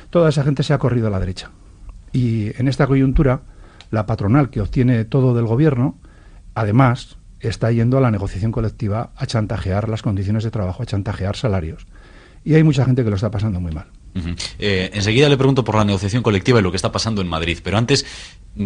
toda 0.10 0.30
esa 0.30 0.44
gente 0.44 0.64
se 0.64 0.74
ha 0.74 0.80
corrido 0.80 1.08
a 1.08 1.12
la 1.12 1.20
derecha. 1.20 1.52
Y 2.12 2.60
en 2.60 2.68
esta 2.68 2.88
coyuntura, 2.88 3.42
la 3.92 4.06
patronal 4.06 4.50
que 4.50 4.62
obtiene 4.62 5.06
todo 5.06 5.36
del 5.36 5.46
gobierno, 5.46 5.98
además, 6.56 7.18
está 7.40 7.72
yendo 7.72 7.98
a 7.98 8.02
la 8.02 8.12
negociación 8.12 8.52
colectiva 8.52 9.12
a 9.16 9.26
chantajear 9.26 9.88
las 9.90 10.02
condiciones 10.02 10.44
de 10.44 10.52
trabajo, 10.52 10.84
a 10.84 10.86
chantajear 10.86 11.36
salarios. 11.36 11.88
Y 12.44 12.56
hay 12.56 12.64
mucha 12.64 12.86
gente 12.86 13.04
que 13.04 13.10
lo 13.10 13.16
está 13.16 13.32
pasando 13.32 13.60
muy 13.60 13.72
mal. 13.72 13.88
Eh, 14.58 14.90
enseguida 14.94 15.30
le 15.30 15.38
pregunto 15.38 15.64
por 15.64 15.76
la 15.76 15.86
negociación 15.86 16.24
colectiva 16.24 16.60
y 16.60 16.64
lo 16.64 16.72
que 16.72 16.78
está 16.78 16.92
pasando 16.92 17.22
en 17.22 17.28
Madrid, 17.28 17.60
pero 17.64 17.78
antes 17.78 18.06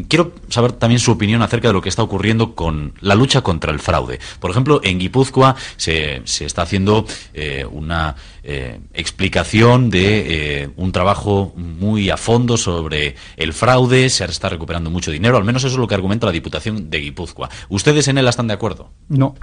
quiero 0.08 0.34
saber 0.48 0.72
también 0.72 1.00
su 1.00 1.12
opinión 1.12 1.42
acerca 1.42 1.68
de 1.68 1.74
lo 1.74 1.82
que 1.82 1.90
está 1.90 2.02
ocurriendo 2.02 2.56
con 2.56 2.94
la 3.02 3.14
lucha 3.14 3.42
contra 3.42 3.72
el 3.72 3.80
fraude. 3.80 4.20
Por 4.40 4.50
ejemplo, 4.50 4.80
en 4.84 5.00
Guipúzcoa 5.00 5.56
se, 5.76 6.22
se 6.24 6.46
está 6.46 6.64
haciendo 6.64 7.06
eh, 7.34 7.66
una 7.70 8.16
eh, 8.44 8.80
explicación 8.94 9.90
de 9.90 10.72
un 10.78 10.92
trabajo 10.92 11.54
muy 11.56 12.10
a 12.10 12.18
fondo 12.18 12.58
sobre 12.58 13.16
el 13.38 13.54
fraude, 13.54 14.10
se 14.10 14.26
está 14.26 14.50
recuperando 14.50 14.90
mucho 14.90 15.12
dinero, 15.12 15.38
al 15.38 15.44
menos 15.44 15.64
eso 15.64 15.74
es 15.74 15.80
lo 15.80 15.88
que 15.88 15.96
argumenta 15.96 16.26
la 16.26 16.32
Diputación 16.32 16.90
de 16.90 17.00
Guipúzcoa. 17.00 17.50
¿Ustedes 17.70 18.08
en 18.08 18.18
él 18.18 18.28
están 18.28 18.48
de 18.48 18.54
acuerdo? 18.54 18.92
No. 19.10 19.36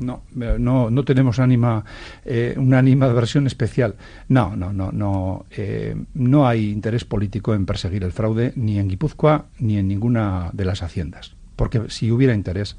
No, 0.00 0.22
no, 0.34 0.90
no 0.90 1.04
tenemos 1.04 1.38
ánima, 1.38 1.84
eh, 2.24 2.54
una 2.58 2.82
versión 2.82 3.46
especial. 3.46 3.94
No, 4.28 4.56
no, 4.56 4.72
no, 4.72 4.92
no. 4.92 5.46
Eh, 5.50 5.96
no 6.14 6.46
hay 6.46 6.70
interés 6.70 7.04
político 7.04 7.54
en 7.54 7.66
perseguir 7.66 8.04
el 8.04 8.12
fraude 8.12 8.52
ni 8.56 8.78
en 8.78 8.88
Guipúzcoa 8.88 9.46
ni 9.58 9.78
en 9.78 9.88
ninguna 9.88 10.50
de 10.52 10.64
las 10.64 10.82
haciendas. 10.82 11.34
Porque 11.56 11.84
si 11.88 12.10
hubiera 12.10 12.34
interés, 12.34 12.76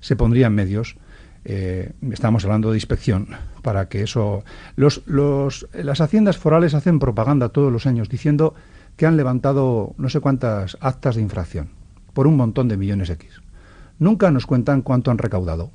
se 0.00 0.16
pondrían 0.16 0.54
medios 0.54 0.96
eh, 1.48 1.92
estamos 2.10 2.44
hablando 2.44 2.72
de 2.72 2.76
inspección, 2.76 3.28
para 3.62 3.88
que 3.88 4.02
eso... 4.02 4.42
Los, 4.74 5.04
las 5.72 6.00
haciendas 6.00 6.38
forales 6.38 6.74
hacen 6.74 6.98
propaganda 6.98 7.50
todos 7.50 7.72
los 7.72 7.86
años 7.86 8.08
diciendo 8.08 8.54
que 8.96 9.06
han 9.06 9.16
levantado 9.16 9.94
no 9.96 10.08
sé 10.08 10.18
cuántas 10.18 10.76
actas 10.80 11.14
de 11.14 11.22
infracción 11.22 11.68
por 12.14 12.26
un 12.26 12.36
montón 12.36 12.66
de 12.66 12.76
millones 12.76 13.10
X. 13.10 13.42
Nunca 14.00 14.30
nos 14.32 14.44
cuentan 14.44 14.82
cuánto 14.82 15.12
han 15.12 15.18
recaudado. 15.18 15.70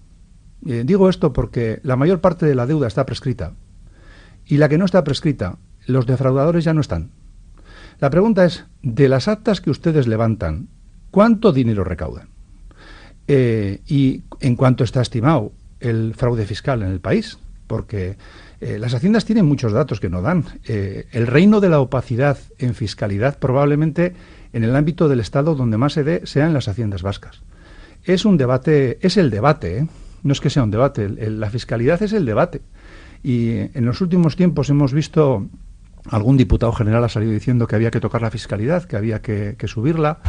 Eh, 0.65 0.83
digo 0.85 1.09
esto 1.09 1.33
porque 1.33 1.79
la 1.83 1.95
mayor 1.95 2.21
parte 2.21 2.45
de 2.45 2.55
la 2.55 2.65
deuda 2.65 2.87
está 2.87 3.05
prescrita 3.05 3.53
y 4.45 4.57
la 4.57 4.69
que 4.69 4.77
no 4.77 4.85
está 4.85 5.03
prescrita, 5.03 5.57
los 5.87 6.05
defraudadores 6.05 6.63
ya 6.63 6.73
no 6.73 6.81
están. 6.81 7.11
La 7.99 8.09
pregunta 8.09 8.45
es, 8.45 8.65
de 8.81 9.09
las 9.09 9.27
actas 9.27 9.61
que 9.61 9.69
ustedes 9.69 10.07
levantan, 10.07 10.67
¿cuánto 11.11 11.51
dinero 11.51 11.83
recaudan? 11.83 12.29
Eh, 13.27 13.81
y 13.87 14.23
en 14.39 14.55
cuánto 14.55 14.83
está 14.83 15.01
estimado 15.01 15.51
el 15.79 16.13
fraude 16.15 16.45
fiscal 16.45 16.81
en 16.81 16.89
el 16.89 16.99
país, 16.99 17.37
porque 17.67 18.17
eh, 18.59 18.77
las 18.79 18.93
haciendas 18.93 19.25
tienen 19.25 19.45
muchos 19.45 19.71
datos 19.71 19.99
que 19.99 20.09
no 20.09 20.21
dan. 20.21 20.45
El 20.65 21.27
reino 21.27 21.59
de 21.59 21.69
la 21.69 21.79
opacidad 21.79 22.37
en 22.57 22.75
fiscalidad 22.75 23.39
probablemente 23.39 24.13
en 24.53 24.63
el 24.63 24.75
ámbito 24.75 25.07
del 25.07 25.19
Estado 25.19 25.55
donde 25.55 25.77
más 25.77 25.93
se 25.93 26.03
dé 26.03 26.25
sea 26.25 26.47
en 26.47 26.53
las 26.53 26.67
haciendas 26.67 27.03
vascas. 27.03 27.41
Es 28.03 28.25
un 28.25 28.37
debate, 28.37 28.97
es 29.01 29.17
el 29.17 29.29
debate, 29.29 29.77
¿eh? 29.79 29.87
No 30.23 30.33
es 30.33 30.41
que 30.41 30.49
sea 30.49 30.63
un 30.63 30.71
debate, 30.71 31.09
la 31.09 31.49
fiscalidad 31.49 32.01
es 32.03 32.13
el 32.13 32.25
debate. 32.25 32.61
Y 33.23 33.51
en 33.57 33.85
los 33.85 34.01
últimos 34.01 34.35
tiempos 34.35 34.69
hemos 34.69 34.93
visto 34.93 35.47
algún 36.09 36.37
diputado 36.37 36.71
general 36.71 37.03
ha 37.03 37.09
salido 37.09 37.31
diciendo 37.31 37.67
que 37.67 37.75
había 37.75 37.91
que 37.91 37.99
tocar 37.99 38.21
la 38.21 38.31
fiscalidad, 38.31 38.83
que 38.83 38.97
había 38.97 39.21
que, 39.21 39.55
subirla. 39.65 40.19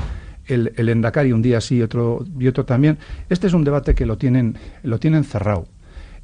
El, 0.44 0.72
el 0.76 0.88
Endacari 0.88 1.32
un 1.32 1.40
día 1.40 1.60
sí 1.60 1.80
otro, 1.80 2.24
y 2.38 2.48
otro 2.48 2.64
también. 2.64 2.98
Este 3.28 3.46
es 3.46 3.54
un 3.54 3.64
debate 3.64 3.94
que 3.94 4.06
lo 4.06 4.18
tienen, 4.18 4.58
lo 4.82 4.98
tienen 4.98 5.24
cerrado 5.24 5.66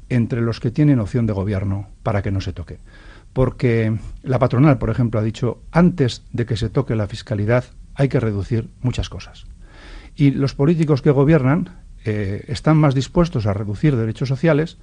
entre 0.09 0.41
los 0.41 0.59
que 0.59 0.71
tienen 0.71 0.99
opción 0.99 1.25
de 1.25 1.33
gobierno 1.33 1.87
para 2.03 2.21
que 2.21 2.31
no 2.31 2.41
se 2.41 2.53
toque. 2.53 2.77
Porque 3.33 3.97
la 4.23 4.39
patronal, 4.39 4.77
por 4.77 4.89
ejemplo, 4.89 5.19
ha 5.19 5.23
dicho, 5.23 5.61
antes 5.71 6.23
de 6.33 6.45
que 6.45 6.57
se 6.57 6.69
toque 6.69 6.95
la 6.95 7.07
fiscalidad 7.07 7.65
hay 7.95 8.09
que 8.09 8.19
reducir 8.19 8.69
muchas 8.81 9.09
cosas. 9.09 9.45
Y 10.15 10.31
los 10.31 10.55
políticos 10.55 11.01
que 11.01 11.11
gobiernan 11.11 11.69
eh, 12.05 12.45
están 12.47 12.77
más 12.77 12.95
dispuestos 12.95 13.45
a 13.45 13.53
reducir 13.53 13.95
derechos 13.95 14.29
sociales 14.29 14.77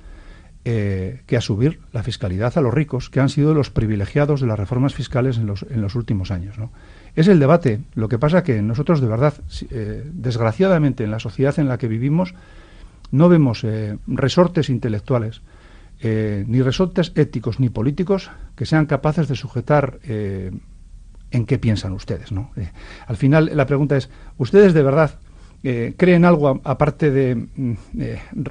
eh, 0.64 1.22
que 1.26 1.36
a 1.36 1.40
subir 1.40 1.80
la 1.92 2.02
fiscalidad 2.02 2.58
a 2.58 2.60
los 2.60 2.74
ricos, 2.74 3.08
que 3.08 3.20
han 3.20 3.28
sido 3.28 3.54
los 3.54 3.70
privilegiados 3.70 4.40
de 4.40 4.48
las 4.48 4.58
reformas 4.58 4.94
fiscales 4.94 5.38
en 5.38 5.46
los, 5.46 5.94
últimos 5.94 6.30
años. 6.30 6.58
¿no? 6.58 6.72
Es 7.14 7.28
el 7.28 7.38
debate. 7.38 7.80
Lo 7.94 8.08
que 8.08 8.18
pasa 8.18 8.42
que 8.42 8.60
nosotros, 8.60 9.00
de 9.00 9.06
verdad, 9.06 9.34
eh, 9.70 10.02
desgraciadamente, 10.12 11.04
en 11.04 11.10
la 11.10 11.20
sociedad 11.20 11.58
en 11.58 11.68
la 11.68 11.78
que 11.78 11.88
vivimos, 11.88 12.34
no 13.12 13.28
vemos 13.28 13.64
resortes 14.08 14.68
intelectuales, 14.68 15.40
ni 16.02 16.60
resortes 16.60 17.12
éticos 17.14 17.60
ni 17.60 17.68
políticos 17.70 18.32
que 18.56 18.66
sean 18.66 18.86
capaces 18.86 19.28
de 19.28 19.36
sujetar 19.36 20.00
en 20.02 21.46
qué 21.46 21.58
piensan 21.58 21.92
ustedes. 21.92 22.32
¿no? 22.32 22.50
al 23.06 23.16
final 23.16 23.52
la 23.54 23.66
pregunta 23.66 23.96
es, 23.96 24.10
¿ustedes 24.38 24.74
de 24.74 24.82
verdad 24.82 25.20
creen 25.96 26.24
algo 26.24 26.60
aparte 26.64 27.10
de 27.10 27.34
mm, 27.34 27.74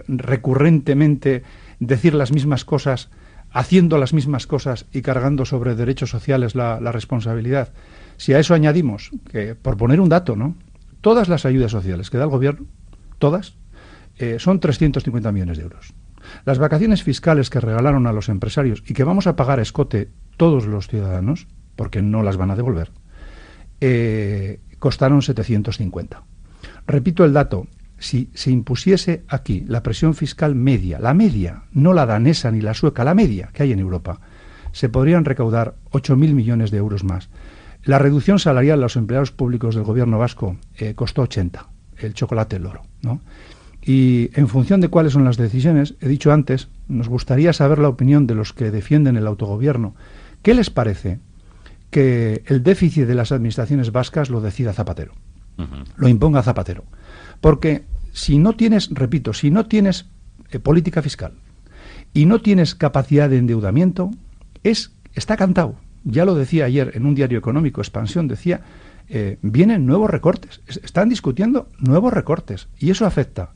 recurrentemente 0.08 1.44
decir 1.80 2.14
las 2.14 2.32
mismas 2.32 2.66
cosas, 2.66 3.10
haciendo 3.52 3.98
las 3.98 4.14
mismas 4.14 4.48
cosas 4.48 4.86
y 4.92 5.02
cargando 5.02 5.46
sobre 5.46 5.76
derechos 5.76 6.10
sociales 6.10 6.56
la, 6.56 6.80
la 6.80 6.92
responsabilidad? 6.92 7.74
Si 8.18 8.34
a 8.34 8.40
eso 8.40 8.54
añadimos 8.54 9.12
que, 9.32 9.56
por 9.56 9.78
poner 9.78 10.00
un 10.02 10.10
dato, 10.10 10.36
¿no? 10.36 10.56
todas 11.06 11.30
las 11.30 11.46
ayudas 11.46 11.70
sociales 11.70 12.10
que 12.10 12.18
da 12.18 12.24
el 12.24 12.32
gobierno, 12.32 12.66
todas, 13.20 13.54
eh, 14.18 14.38
son 14.40 14.60
350 14.60 15.32
millones 15.32 15.58
de 15.58 15.64
euros. 15.64 15.94
Las 16.46 16.58
vacaciones 16.58 17.04
fiscales 17.04 17.52
que 17.52 17.60
regalaron 17.60 18.08
a 18.08 18.12
los 18.12 18.28
empresarios 18.28 18.84
y 18.88 18.96
que 18.96 19.04
vamos 19.04 19.28
a 19.28 19.36
pagar 19.36 19.60
a 19.60 19.62
escote 19.62 20.10
todos 20.36 20.66
los 20.66 20.88
ciudadanos, 20.88 21.46
porque 21.76 22.02
no 22.02 22.24
las 22.24 22.38
van 22.38 22.50
a 22.50 22.56
devolver, 22.56 22.90
eh, 23.82 24.62
costaron 24.80 25.22
750. 25.22 26.24
Repito 26.88 27.26
el 27.26 27.34
dato, 27.34 27.68
si 27.98 28.30
se 28.34 28.52
impusiese 28.52 29.24
aquí 29.28 29.64
la 29.68 29.82
presión 29.82 30.14
fiscal 30.14 30.56
media, 30.56 31.00
la 31.00 31.14
media, 31.14 31.64
no 31.72 31.94
la 31.94 32.06
danesa 32.06 32.52
ni 32.52 32.62
la 32.62 32.74
sueca, 32.74 33.04
la 33.04 33.16
media 33.16 33.50
que 33.54 33.64
hay 33.64 33.72
en 33.72 33.80
Europa, 33.80 34.20
se 34.72 34.90
podrían 34.90 35.26
recaudar 35.26 35.76
8.000 35.92 36.34
millones 36.34 36.72
de 36.72 36.78
euros 36.78 37.04
más. 37.04 37.30
La 37.84 38.00
reducción 38.00 38.40
salarial 38.40 38.80
a 38.80 38.82
los 38.84 38.96
empleados 38.96 39.32
públicos 39.32 39.76
del 39.76 39.84
gobierno 39.84 40.20
vasco 40.20 40.58
eh, 40.78 40.96
costó 40.96 41.22
80, 41.22 41.68
el 41.98 42.14
chocolate 42.14 42.58
el 42.58 42.66
oro. 42.66 42.82
¿no? 43.02 43.22
Y 43.82 44.32
en 44.34 44.48
función 44.48 44.82
de 44.82 44.90
cuáles 44.90 45.14
son 45.14 45.24
las 45.24 45.38
decisiones, 45.38 45.94
he 46.02 46.08
dicho 46.08 46.34
antes, 46.34 46.68
nos 46.88 47.08
gustaría 47.08 47.54
saber 47.54 47.80
la 47.80 47.90
opinión 47.90 48.26
de 48.28 48.36
los 48.36 48.52
que 48.52 48.72
defienden 48.72 49.16
el 49.16 49.28
autogobierno. 49.28 49.96
¿Qué 50.42 50.56
les 50.56 50.72
parece 50.72 51.20
que 51.92 52.44
el 52.48 52.64
déficit 52.64 53.06
de 53.06 53.16
las 53.16 53.32
administraciones 53.32 53.92
vascas 53.92 54.30
lo 54.30 54.42
decida 54.42 54.74
Zapatero? 54.74 55.14
Lo 55.98 56.08
imponga 56.08 56.44
Zapatero. 56.44 56.84
Porque 57.42 57.86
si 58.12 58.38
no 58.38 58.54
tienes, 58.54 58.90
repito, 58.92 59.34
si 59.34 59.52
no 59.52 59.66
tienes 59.66 60.06
eh, 60.52 60.60
política 60.60 61.02
fiscal 61.02 61.34
y 62.14 62.26
no 62.26 62.42
tienes 62.42 62.76
capacidad 62.76 63.30
de 63.30 63.38
endeudamiento, 63.38 64.12
es, 64.64 64.94
está 65.14 65.38
cantado. 65.38 65.76
Ya 66.04 66.26
lo 66.26 66.36
decía 66.36 66.66
ayer 66.66 66.92
en 66.96 67.06
un 67.06 67.16
diario 67.16 67.38
económico, 67.38 67.82
Expansión, 67.82 68.28
decía, 68.28 68.62
eh, 69.10 69.38
vienen 69.42 69.86
nuevos 69.86 70.10
recortes. 70.10 70.62
Están 70.68 71.10
discutiendo 71.10 71.70
nuevos 71.80 72.14
recortes. 72.14 72.68
Y 72.78 72.92
eso 72.92 73.06
afecta 73.06 73.54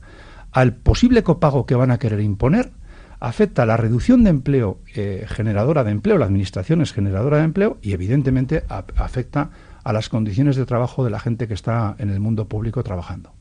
al 0.52 0.74
posible 0.74 1.22
copago 1.22 1.66
que 1.66 1.74
van 1.74 1.90
a 1.90 1.98
querer 1.98 2.20
imponer, 2.20 2.72
afecta 3.20 3.62
a 3.62 3.66
la 3.66 3.76
reducción 3.76 4.24
de 4.24 4.30
empleo 4.30 4.80
eh, 4.94 5.26
generadora 5.28 5.84
de 5.84 5.92
empleo, 5.92 6.18
la 6.18 6.24
administración 6.24 6.80
es 6.80 6.92
generadora 6.92 7.38
de 7.38 7.44
empleo 7.44 7.78
y 7.82 7.92
evidentemente 7.92 8.64
afecta 8.68 9.50
a 9.82 9.92
las 9.92 10.08
condiciones 10.08 10.56
de 10.56 10.66
trabajo 10.66 11.04
de 11.04 11.10
la 11.10 11.20
gente 11.20 11.48
que 11.48 11.54
está 11.54 11.96
en 11.98 12.10
el 12.10 12.20
mundo 12.20 12.48
público 12.48 12.82
trabajando. 12.82 13.32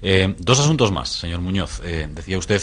Eh, 0.00 0.34
dos 0.38 0.60
asuntos 0.60 0.92
más, 0.92 1.08
señor 1.08 1.40
Muñoz. 1.40 1.80
Eh, 1.84 2.08
decía 2.12 2.38
usted 2.38 2.62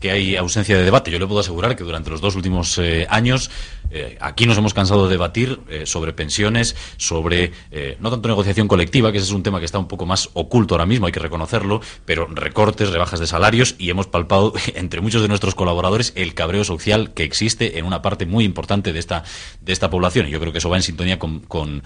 que 0.00 0.10
hay 0.10 0.36
ausencia 0.36 0.76
de 0.76 0.84
debate. 0.84 1.10
Yo 1.10 1.18
le 1.18 1.26
puedo 1.26 1.40
asegurar 1.40 1.76
que 1.76 1.84
durante 1.84 2.10
los 2.10 2.20
dos 2.20 2.34
últimos 2.36 2.80
años 3.08 3.50
eh, 3.90 4.16
aquí 4.20 4.46
nos 4.46 4.56
hemos 4.56 4.72
cansado 4.72 5.04
de 5.04 5.10
debatir 5.10 5.60
eh, 5.68 5.84
sobre 5.84 6.12
pensiones, 6.12 6.76
sobre 6.96 7.52
eh, 7.72 7.96
no 7.98 8.10
tanto 8.10 8.28
negociación 8.28 8.68
colectiva, 8.68 9.10
que 9.10 9.18
ese 9.18 9.26
es 9.26 9.32
un 9.32 9.42
tema 9.42 9.58
que 9.58 9.64
está 9.64 9.78
un 9.78 9.88
poco 9.88 10.06
más 10.06 10.30
oculto 10.34 10.74
ahora 10.74 10.86
mismo, 10.86 11.06
hay 11.06 11.12
que 11.12 11.18
reconocerlo, 11.18 11.80
pero 12.04 12.26
recortes, 12.26 12.90
rebajas 12.90 13.18
de 13.18 13.26
salarios 13.26 13.74
y 13.78 13.90
hemos 13.90 14.06
palpado 14.06 14.52
entre 14.74 15.00
muchos 15.00 15.22
de 15.22 15.28
nuestros 15.28 15.56
colaboradores 15.56 16.12
el 16.14 16.34
cabreo 16.34 16.62
social 16.62 17.12
que 17.14 17.24
existe 17.24 17.78
en 17.78 17.84
una 17.84 18.00
parte 18.00 18.26
muy 18.26 18.44
importante 18.44 18.92
de 18.92 19.00
esta 19.00 19.24
de 19.60 19.72
esta 19.72 19.90
población. 19.90 20.28
Y 20.28 20.30
yo 20.30 20.38
creo 20.38 20.52
que 20.52 20.58
eso 20.58 20.70
va 20.70 20.76
en 20.76 20.82
sintonía 20.82 21.18
con, 21.18 21.40
con 21.40 21.82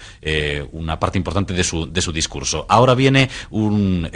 una 0.73 1.01
parte 1.01 1.19
importante 1.19 1.55
de 1.55 1.65
su 1.65 1.91
de 1.91 2.03
su 2.03 2.13
discurso. 2.13 2.67
Ahora 2.69 2.95
viene 2.95 3.31
un 3.51 4.09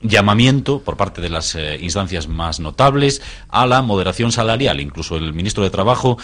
llamamiento 0.00 0.80
por 0.80 0.96
parte 0.96 1.20
de 1.20 1.30
las 1.30 1.56
instancias 1.80 2.28
más 2.28 2.60
notables 2.60 3.21
a 3.48 3.66
la 3.66 3.82
moderación 3.82 4.32
salarial. 4.32 4.80
Incluso 4.80 5.16
el 5.16 5.32
ministro 5.32 5.62
de 5.62 5.70
Trabajo 5.70 6.18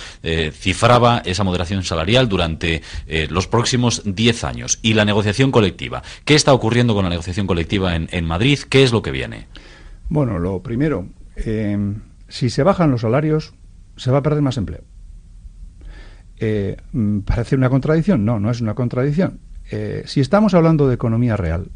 cifra 0.52 0.88
esa 1.24 1.44
moderación 1.44 1.84
salarial 1.84 2.28
durante 2.28 2.82
eh, 3.06 3.28
los 3.30 3.46
próximos 3.46 4.02
10 4.04 4.44
años. 4.44 4.78
Y 4.82 4.94
la 4.94 5.04
negociación 5.04 5.50
colectiva. 5.50 6.02
¿Qué 6.24 6.34
está 6.34 6.52
ocurriendo 6.52 6.94
con 6.94 7.04
la 7.04 7.10
negociación 7.10 7.46
colectiva 7.46 7.94
en, 7.94 8.24
Madrid? 8.24 8.58
¿Qué 8.68 8.82
es 8.82 8.92
lo 8.92 9.02
que 9.02 9.10
viene? 9.10 9.46
Bueno, 10.08 10.38
lo 10.38 10.62
primero, 10.62 11.06
eh, 11.36 11.94
si 12.28 12.50
se 12.50 12.62
bajan 12.62 12.90
los 12.90 13.02
salarios, 13.02 13.54
se 13.96 14.10
va 14.10 14.18
a 14.18 14.22
perder 14.22 14.42
más 14.42 14.56
empleo. 14.56 14.82
Eh, 16.38 16.76
mm, 16.92 17.20
¿Parece 17.20 17.56
una 17.56 17.68
contradicción? 17.68 18.24
No, 18.24 18.40
no 18.40 18.50
es 18.50 18.60
una 18.60 18.74
contradicción. 18.74 19.40
si 20.06 20.20
estamos 20.20 20.54
hablando 20.54 20.88
de 20.88 20.94
economía 20.94 21.36
real 21.36 21.70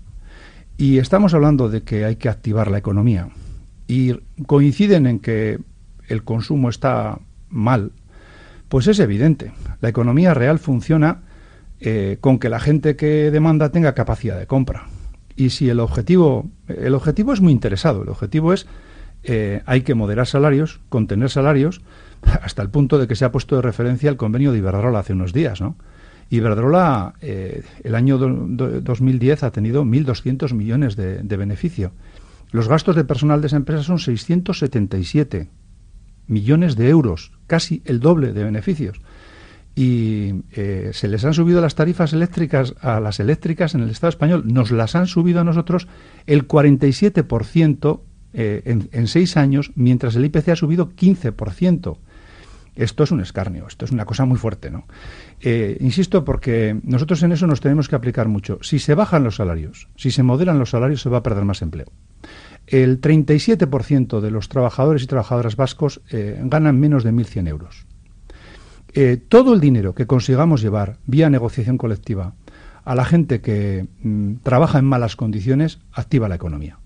y 0.79 0.97
estamos 0.97 1.35
hablando 1.35 1.69
de 1.69 1.83
que 1.83 2.07
hay 2.07 2.17
que 2.17 2.31
activar 2.31 2.71
la 2.71 2.79
economía 2.79 3.29
y 3.93 4.21
coinciden 4.47 5.07
en 5.07 5.19
que 5.19 5.59
el 6.09 6.25
consumo 6.25 6.69
está 6.69 7.19
mal 7.49 7.93
pues 8.73 8.87
es 8.87 9.01
evidente. 9.01 9.53
La 9.83 9.91
economía 9.91 10.33
real 10.33 10.59
funciona 10.59 11.25
eh, 11.79 12.17
con 12.23 12.39
que 12.39 12.49
la 12.49 12.59
gente 12.59 12.97
que 12.97 13.31
demanda 13.31 13.71
tenga 13.71 13.93
capacidad 13.93 14.39
de 14.39 14.47
compra. 14.47 14.87
Y 15.37 15.51
si 15.51 15.69
el 15.69 15.79
objetivo, 15.79 16.51
el 16.69 16.95
objetivo 16.95 17.35
es 17.35 17.43
muy 17.43 17.53
interesado, 17.53 18.03
el 18.03 18.09
objetivo 18.09 18.55
es 18.55 18.67
eh, 19.25 19.61
hay 19.67 19.83
que 19.83 19.95
moderar 19.95 20.27
salarios, 20.27 20.81
contener 20.89 21.29
salarios, 21.29 21.83
hasta 22.43 22.63
el 22.63 22.71
punto 22.71 22.97
de 22.99 23.07
que 23.07 23.15
se 23.15 23.27
ha 23.27 23.31
puesto 23.31 23.57
de 23.57 23.61
referencia 23.61 24.09
el 24.09 24.17
convenio 24.17 24.53
de 24.53 24.59
Iberdrola 24.59 25.01
hace 25.01 25.13
unos 25.13 25.35
días, 25.35 25.61
¿no? 25.61 25.77
Iberdrola 26.31 27.13
eh, 27.21 27.65
el 27.85 27.95
año 27.95 28.17
2010 28.17 29.43
ha 29.43 29.51
tenido 29.51 29.85
1.200 29.85 30.55
millones 30.55 30.97
de, 30.97 31.19
de 31.23 31.37
beneficio. 31.37 31.93
Los 32.52 32.68
gastos 32.68 32.94
de 32.94 33.04
personal 33.04 33.40
de 33.40 33.49
esa 33.49 33.56
empresa 33.56 33.82
son 33.82 33.99
677 33.99 35.49
millones 36.28 36.76
de 36.76 36.88
euros, 36.88 37.32
casi 37.47 37.82
el 37.85 37.99
doble 37.99 38.32
de 38.32 38.44
beneficios. 38.44 39.00
Y 39.75 40.35
eh, 40.52 40.90
se 40.92 41.09
les 41.09 41.25
han 41.25 41.35
subido 41.35 41.61
las 41.61 41.75
tarifas 41.75 42.12
eléctricas 42.12 42.75
a 42.80 43.00
las 43.00 43.21
eléctricas 43.21 43.75
en 43.75 43.80
el 43.80 43.90
Estado 43.90 44.11
español, 44.11 44.44
nos 44.47 44.71
las 44.71 44.94
han 44.94 45.06
subido 45.06 45.40
a 45.40 45.44
nosotros 45.44 45.88
el 46.26 46.47
47% 46.47 48.00
en, 48.35 48.88
en, 48.92 49.06
seis 49.09 49.37
años, 49.37 49.73
mientras 49.75 50.16
el 50.16 50.25
IPC 50.25 50.50
ha 50.50 50.56
subido 50.56 50.90
15%. 50.90 51.99
Esto 52.75 53.04
es 53.04 53.11
un 53.11 53.21
escarnio, 53.21 53.66
esto 53.66 53.85
es 53.85 53.90
una 53.90 54.06
cosa 54.06 54.25
muy 54.25 54.38
fuerte, 54.38 54.71
¿no? 54.71 54.87
Eh, 55.40 55.76
insisto, 55.80 56.25
porque 56.25 56.78
nosotros 56.85 57.23
en 57.23 57.32
eso 57.32 57.47
nos 57.47 57.61
tenemos 57.61 57.88
que 57.88 57.97
aplicar 57.97 58.28
mucho. 58.28 58.59
Si 58.62 58.78
se 58.78 58.94
bajan 58.94 59.25
los 59.25 59.37
salarios, 59.37 59.88
si 59.97 60.11
se 60.11 60.23
modelan 60.23 60.59
los 60.59 60.71
salarios, 60.71 61.02
se 61.02 61.11
va 61.11 61.18
a 61.18 61.23
perder 61.23 61.44
más 61.44 61.61
empleo. 61.61 61.92
El 62.66 63.00
37% 63.00 64.21
de 64.21 64.31
los 64.31 64.49
trabajadores 64.49 65.02
y 65.02 65.07
trabajadoras 65.07 65.57
vascos 65.57 66.00
eh, 66.11 66.40
ganan 66.45 66.78
menos 66.78 67.04
de 67.04 67.12
1.100 67.12 67.49
euros. 67.49 67.87
Eh, 68.95 69.16
todo 69.16 69.54
el 69.54 69.61
dinero 69.61 69.95
que 69.95 70.07
consigamos 70.07 70.62
llevar 70.62 70.99
vía 71.07 71.31
negociación 71.31 71.78
colectiva 71.78 72.35
a 72.85 72.95
la 72.95 73.04
gente 73.04 73.40
que 73.40 73.87
mm, 74.02 74.37
trabaja 74.42 74.78
en 74.78 74.85
malas 74.85 75.16
condiciones 75.16 75.81
activa 75.92 76.28
la 76.28 76.35
economía. 76.35 76.78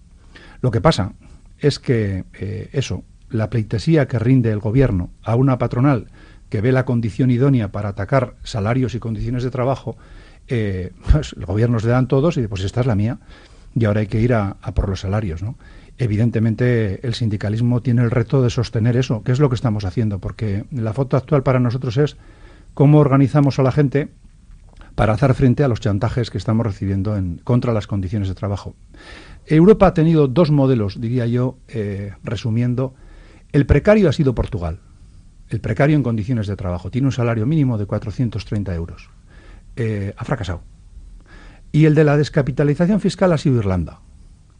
Lo 0.61 0.71
que 0.71 0.81
pasa 0.81 1.15
es 1.59 1.79
que 1.79 2.25
eso, 2.73 3.03
la 3.31 3.49
pleitesía 3.51 4.07
que 4.09 4.19
rinde 4.19 4.51
el 4.51 4.59
gobierno 4.59 5.11
a 5.23 5.37
una 5.37 5.59
patronal 5.59 6.09
que 6.49 6.61
ve 6.61 6.73
la 6.73 6.85
condición 6.85 7.31
idónea 7.31 7.73
para 7.73 7.91
atacar 7.91 8.37
salarios 8.43 8.95
y 8.95 8.99
condiciones 8.99 9.43
de 9.43 9.51
trabajo, 9.51 9.97
eh, 10.49 10.93
pues 11.13 11.35
el 11.37 11.45
gobierno 11.45 11.81
se 11.81 11.89
dan 11.89 12.09
todos 12.09 12.37
y 12.37 12.41
dice, 12.41 12.49
pues 12.49 12.63
esta 12.63 12.81
es 12.81 12.87
la 12.87 12.95
mía 12.95 13.19
y 13.79 13.85
ahora 13.85 14.01
hay 14.01 14.07
que 14.07 14.21
ir 14.21 14.33
a, 14.33 14.55
por 14.75 14.89
los 14.89 15.01
salarios, 15.01 15.43
¿no? 15.43 15.57
Evidentemente 15.99 17.07
el 17.07 17.15
sindicalismo 17.15 17.83
tiene 17.83 18.03
el 18.03 18.11
reto 18.11 18.43
de 18.43 18.51
sostener 18.51 18.97
eso, 18.97 19.23
que 19.23 19.33
es 19.33 19.39
lo 19.39 19.49
que 19.49 19.55
estamos 19.55 19.85
haciendo, 19.85 20.19
porque 20.19 20.65
la 20.71 20.93
foto 20.93 21.17
actual 21.17 21.43
para 21.43 21.61
nosotros 21.61 21.97
es 21.99 22.17
cómo 22.75 22.99
organizamos 22.99 23.59
a 23.59 23.63
la 23.63 23.73
gente 23.73 24.09
para 24.95 25.13
hacer 25.13 25.35
frente 25.35 25.63
a 25.63 25.69
los 25.69 25.81
chantajes 25.81 26.31
que 26.31 26.39
estamos 26.39 26.67
recibiendo 26.67 27.17
en, 27.17 27.39
contra 27.45 27.75
las 27.75 27.87
condiciones 27.87 28.29
de 28.29 28.35
trabajo. 28.35 28.75
Europa 29.47 29.89
ha 29.89 29.95
tenido 29.95 30.27
dos 30.27 30.51
modelos, 30.51 31.01
diría 31.01 31.27
yo, 31.27 31.59
eh, 31.69 32.13
resumiendo, 32.25 32.95
el 33.53 33.67
precario 33.67 34.09
ha 34.09 34.13
sido 34.13 34.35
Portugal. 34.35 34.81
El 35.49 35.61
precario 35.61 35.97
en 35.97 36.03
condiciones 36.03 36.47
de 36.47 36.57
trabajo 36.57 36.91
tiene 36.91 37.09
un 37.09 37.13
salario 37.13 37.47
mínimo 37.47 37.79
de 37.79 37.87
430 37.87 38.75
euros. 38.75 39.11
Eh, 39.77 40.15
ha 40.17 40.25
fracasado. 40.25 40.63
Y 41.77 41.85
el 41.85 41.95
de 41.95 42.05
la 42.05 42.17
descapitalización 42.17 43.01
fiscal 43.01 43.35
ha 43.35 43.37
sido 43.37 43.59
Irlanda, 43.59 44.01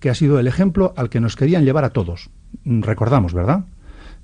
que 0.01 0.11
ha 0.11 0.15
sido 0.15 0.39
el 0.39 0.47
ejemplo 0.47 0.93
al 0.99 1.09
que 1.09 1.19
nos 1.19 1.35
querían 1.35 1.65
llevar 1.65 1.85
a 1.85 1.95
todos. 1.95 2.29
Mm, 2.65 2.83
recordamos, 2.83 3.33
¿verdad? 3.33 3.65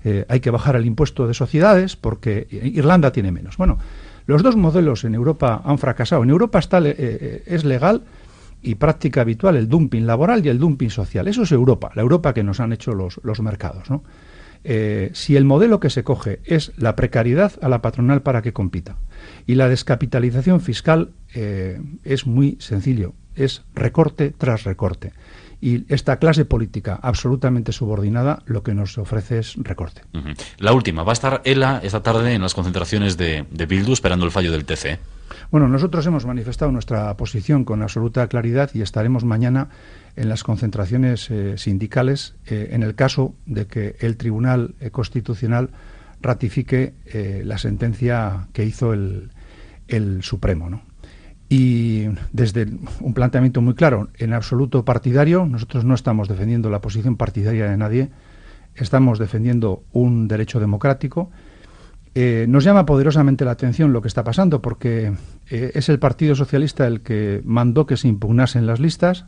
Eh, 0.05 0.27
hay 0.29 0.41
que 0.41 0.51
bajar 0.51 0.77
el 0.77 0.85
impuesto 0.85 1.27
de 1.27 1.33
sociedades 1.33 1.97
porque 1.97 2.47
Irlanda 2.51 3.11
tiene 3.11 3.33
menos. 3.33 3.57
Bueno, 3.57 3.79
los 4.27 4.43
dos 4.43 4.57
modelos 4.57 5.05
en 5.05 5.15
Europa 5.15 5.63
han 5.65 5.79
fracasado. 5.79 6.23
En 6.23 6.29
Europa 6.29 6.59
está, 6.59 6.81
eh, 6.85 7.43
es 7.47 7.65
legal 7.65 8.03
y 8.61 8.75
práctica 8.75 9.23
habitual 9.23 9.57
el 9.57 9.71
dumping 9.71 10.07
laboral 10.07 10.45
y 10.45 10.51
el 10.51 10.59
dumping 10.59 10.91
social. 10.91 11.27
Eso 11.29 11.45
es 11.45 11.53
Europa, 11.53 11.93
la 11.95 12.03
Europa 12.03 12.35
que 12.35 12.43
nos 12.43 12.61
han 12.61 12.75
hecho 12.75 12.93
los, 12.93 13.21
los 13.23 13.41
mercados. 13.41 13.89
¿no? 13.89 14.03
Eh, 14.65 15.11
si 15.13 15.37
el 15.37 15.45
modelo 15.45 15.81
que 15.81 15.91
se 15.91 16.05
coge 16.05 16.41
es 16.45 16.73
la 16.77 16.95
precariedad 16.95 17.53
a 17.63 17.69
la 17.69 17.83
patronal 17.83 18.23
para 18.23 18.43
que 18.43 18.53
compita 18.53 18.97
y 19.47 19.57
la 19.57 19.69
descapitalización 19.69 20.61
fiscal 20.61 21.11
eh, 21.35 21.81
es 22.05 22.27
muy 22.27 22.57
sencillo, 22.61 23.15
es 23.35 23.63
recorte 23.75 24.33
tras 24.37 24.65
recorte. 24.65 25.13
Y 25.61 25.85
esta 25.93 26.19
clase 26.19 26.45
política 26.45 26.99
absolutamente 27.01 27.71
subordinada 27.71 28.43
lo 28.47 28.65
que 28.65 28.75
nos 28.75 28.99
ofrece 28.99 29.39
es 29.39 29.55
recorte. 29.57 30.03
La 30.59 30.73
última, 30.73 31.05
va 31.05 31.13
a 31.13 31.15
estar 31.15 31.41
ELA 31.45 31.81
esta 31.85 32.03
tarde 32.03 32.35
en 32.35 32.43
las 32.43 32.55
concentraciones 32.55 33.17
de, 33.17 33.47
de 33.49 33.67
Bildu 33.67 33.93
esperando 33.93 34.25
el 34.25 34.33
fallo 34.33 34.51
del 34.51 34.65
TC. 34.65 34.99
Bueno, 35.51 35.69
nosotros 35.69 36.07
hemos 36.07 36.27
manifestado 36.27 36.73
nuestra 36.73 37.17
posición 37.17 37.65
con 37.65 37.83
absoluta 37.83 38.27
claridad 38.29 38.71
y 38.75 38.83
estaremos 38.83 39.25
mañana 39.25 39.69
en 40.17 40.29
las 40.29 40.43
concentraciones 40.43 41.31
eh, 41.31 41.57
sindicales 41.59 42.35
eh, 42.47 42.71
en 42.73 42.83
el 42.83 42.95
caso 42.95 43.35
de 43.47 43.67
que 43.67 43.97
el 44.01 44.17
Tribunal 44.17 44.75
eh, 44.81 44.91
Constitucional 44.91 45.71
ratifique 46.21 46.95
la 47.45 47.59
sentencia 47.59 48.47
que 48.53 48.65
hizo 48.65 48.93
el, 48.93 49.33
el 49.89 50.23
Supremo. 50.23 50.71
¿no? 50.71 50.83
Y 51.49 52.07
desde 52.33 52.67
un 53.01 53.13
planteamiento 53.13 53.61
muy 53.61 53.75
claro, 53.75 54.09
en 54.19 54.33
absoluto 54.33 54.85
partidario, 54.85 55.45
nosotros 55.45 55.85
no 55.85 55.95
estamos 55.95 56.29
defendiendo 56.29 56.71
la 56.71 56.81
posición 56.81 57.17
partidaria 57.17 57.69
de 57.69 57.77
nadie, 57.77 58.11
estamos 58.77 59.19
defendiendo 59.19 59.83
un 59.93 60.29
derecho 60.29 60.61
democrático 60.61 61.31
eh, 62.15 62.47
nos 62.49 62.65
llama 62.65 62.85
poderosamente 62.85 63.45
la 63.45 63.53
atención 63.53 63.93
lo 63.93 64.03
que 64.03 64.09
está 64.09 64.23
pasando 64.23 64.61
porque 64.61 65.13
eh, 65.49 65.73
es 65.75 65.89
el 65.89 65.99
Partido 65.99 66.35
Socialista 66.35 66.87
el 66.87 67.01
que 67.01 67.41
mandó 67.45 67.87
que 67.87 67.97
se 67.97 68.09
impugnasen 68.09 68.67
las 68.67 68.81
listas, 68.81 69.25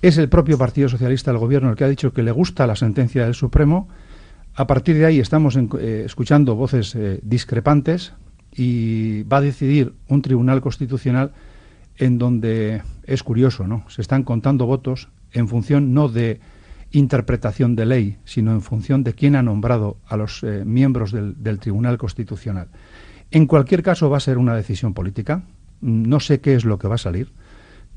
es 0.00 0.16
el 0.16 0.30
propio 0.30 0.56
Partido 0.56 0.88
Socialista, 0.88 1.30
el 1.30 1.36
gobierno, 1.36 1.70
el 1.70 1.76
que 1.76 1.84
ha 1.84 1.88
dicho 1.88 2.14
que 2.14 2.22
le 2.22 2.32
gusta 2.32 2.66
la 2.66 2.74
sentencia 2.74 3.24
del 3.24 3.34
Supremo. 3.34 3.88
A 4.54 4.66
partir 4.66 4.96
de 4.96 5.04
ahí 5.04 5.20
estamos 5.20 5.56
eh, 5.56 6.02
escuchando 6.06 6.54
voces 6.54 6.96
discrepantes 7.22 8.14
y 8.56 9.22
va 9.24 9.36
a 9.36 9.42
decidir 9.42 9.92
un 10.08 10.22
tribunal 10.22 10.62
constitucional 10.62 11.32
en 11.98 12.16
donde 12.16 12.82
es 13.04 13.22
curioso, 13.22 13.66
¿no? 13.66 13.84
Se 13.88 14.00
están 14.00 14.22
contando 14.22 14.64
votos 14.64 15.08
en 15.32 15.48
función 15.48 15.92
no 15.92 16.08
de 16.08 16.40
interpretación 16.92 17.76
de 17.76 17.86
ley, 17.86 18.18
sino 18.24 18.52
en 18.52 18.62
función 18.62 19.04
de 19.04 19.14
quién 19.14 19.36
ha 19.36 19.42
nombrado 19.42 19.98
a 20.06 20.16
los 20.16 20.42
eh, 20.42 20.64
miembros 20.64 21.12
del, 21.12 21.58
Tribunal 21.58 21.98
Constitucional. 21.98 22.68
En 23.30 23.46
cualquier 23.46 23.82
caso 23.82 24.10
va 24.10 24.16
a 24.16 24.20
ser 24.20 24.38
una 24.38 24.54
decisión 24.54 24.94
política. 24.94 25.42
No 25.80 26.20
sé 26.20 26.40
qué 26.40 26.54
es 26.54 26.64
lo 26.64 26.78
que 26.78 26.88
va 26.88 26.96
a 26.96 26.98
salir, 26.98 27.32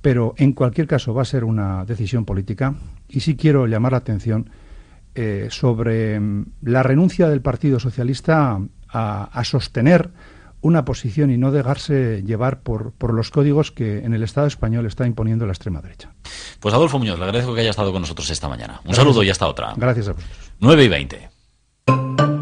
pero 0.02 0.36
en 0.38 0.54
cualquier 0.54 0.88
caso 0.88 1.14
va 1.14 1.24
a 1.24 1.26
ser 1.26 1.44
una 1.44 1.86
decisión 1.86 2.26
política. 2.26 2.76
Y 3.10 3.22
sí 3.22 3.36
quiero 3.36 3.66
llamar 3.66 3.94
la 3.94 4.00
atención 4.00 4.50
eh, 5.16 5.48
sobre 5.50 6.20
mm, 6.20 6.46
la 6.64 6.84
renuncia 6.84 7.30
del 7.30 7.42
Partido 7.42 7.80
Socialista 7.80 8.60
a 8.96 9.44
sostener 9.44 10.12
una 10.64 10.86
posición 10.86 11.30
y 11.30 11.38
no 11.38 11.52
dejarse 11.52 12.24
llevar 12.24 12.62
por, 12.62 12.94
por 12.94 13.14
los 13.14 13.30
códigos 13.30 13.72
que 13.72 14.00
en 14.00 14.14
el 14.14 14.24
Estado 14.24 14.48
español 14.48 14.88
está 14.88 15.06
imponiendo 15.06 15.46
la 15.46 15.52
extrema 15.52 15.82
derecha. 15.82 16.14
Pues 16.60 16.74
Adolfo 16.74 16.98
Muñoz, 16.98 17.20
le 17.20 17.26
agradezco 17.26 17.54
que 17.54 17.62
haya 17.62 17.70
estado 17.70 17.92
con 17.92 18.02
nosotros 18.02 18.30
esta 18.30 18.50
mañana. 18.50 18.82
Un 18.86 18.96
saludo 18.96 19.22
y 19.22 19.30
hasta 19.30 19.46
otra. 19.46 19.74
Gracias 19.76 20.08
a 20.08 20.14
vosotros. 20.14 20.52
9 20.60 20.84
y 20.86 20.88
20. 20.88 22.33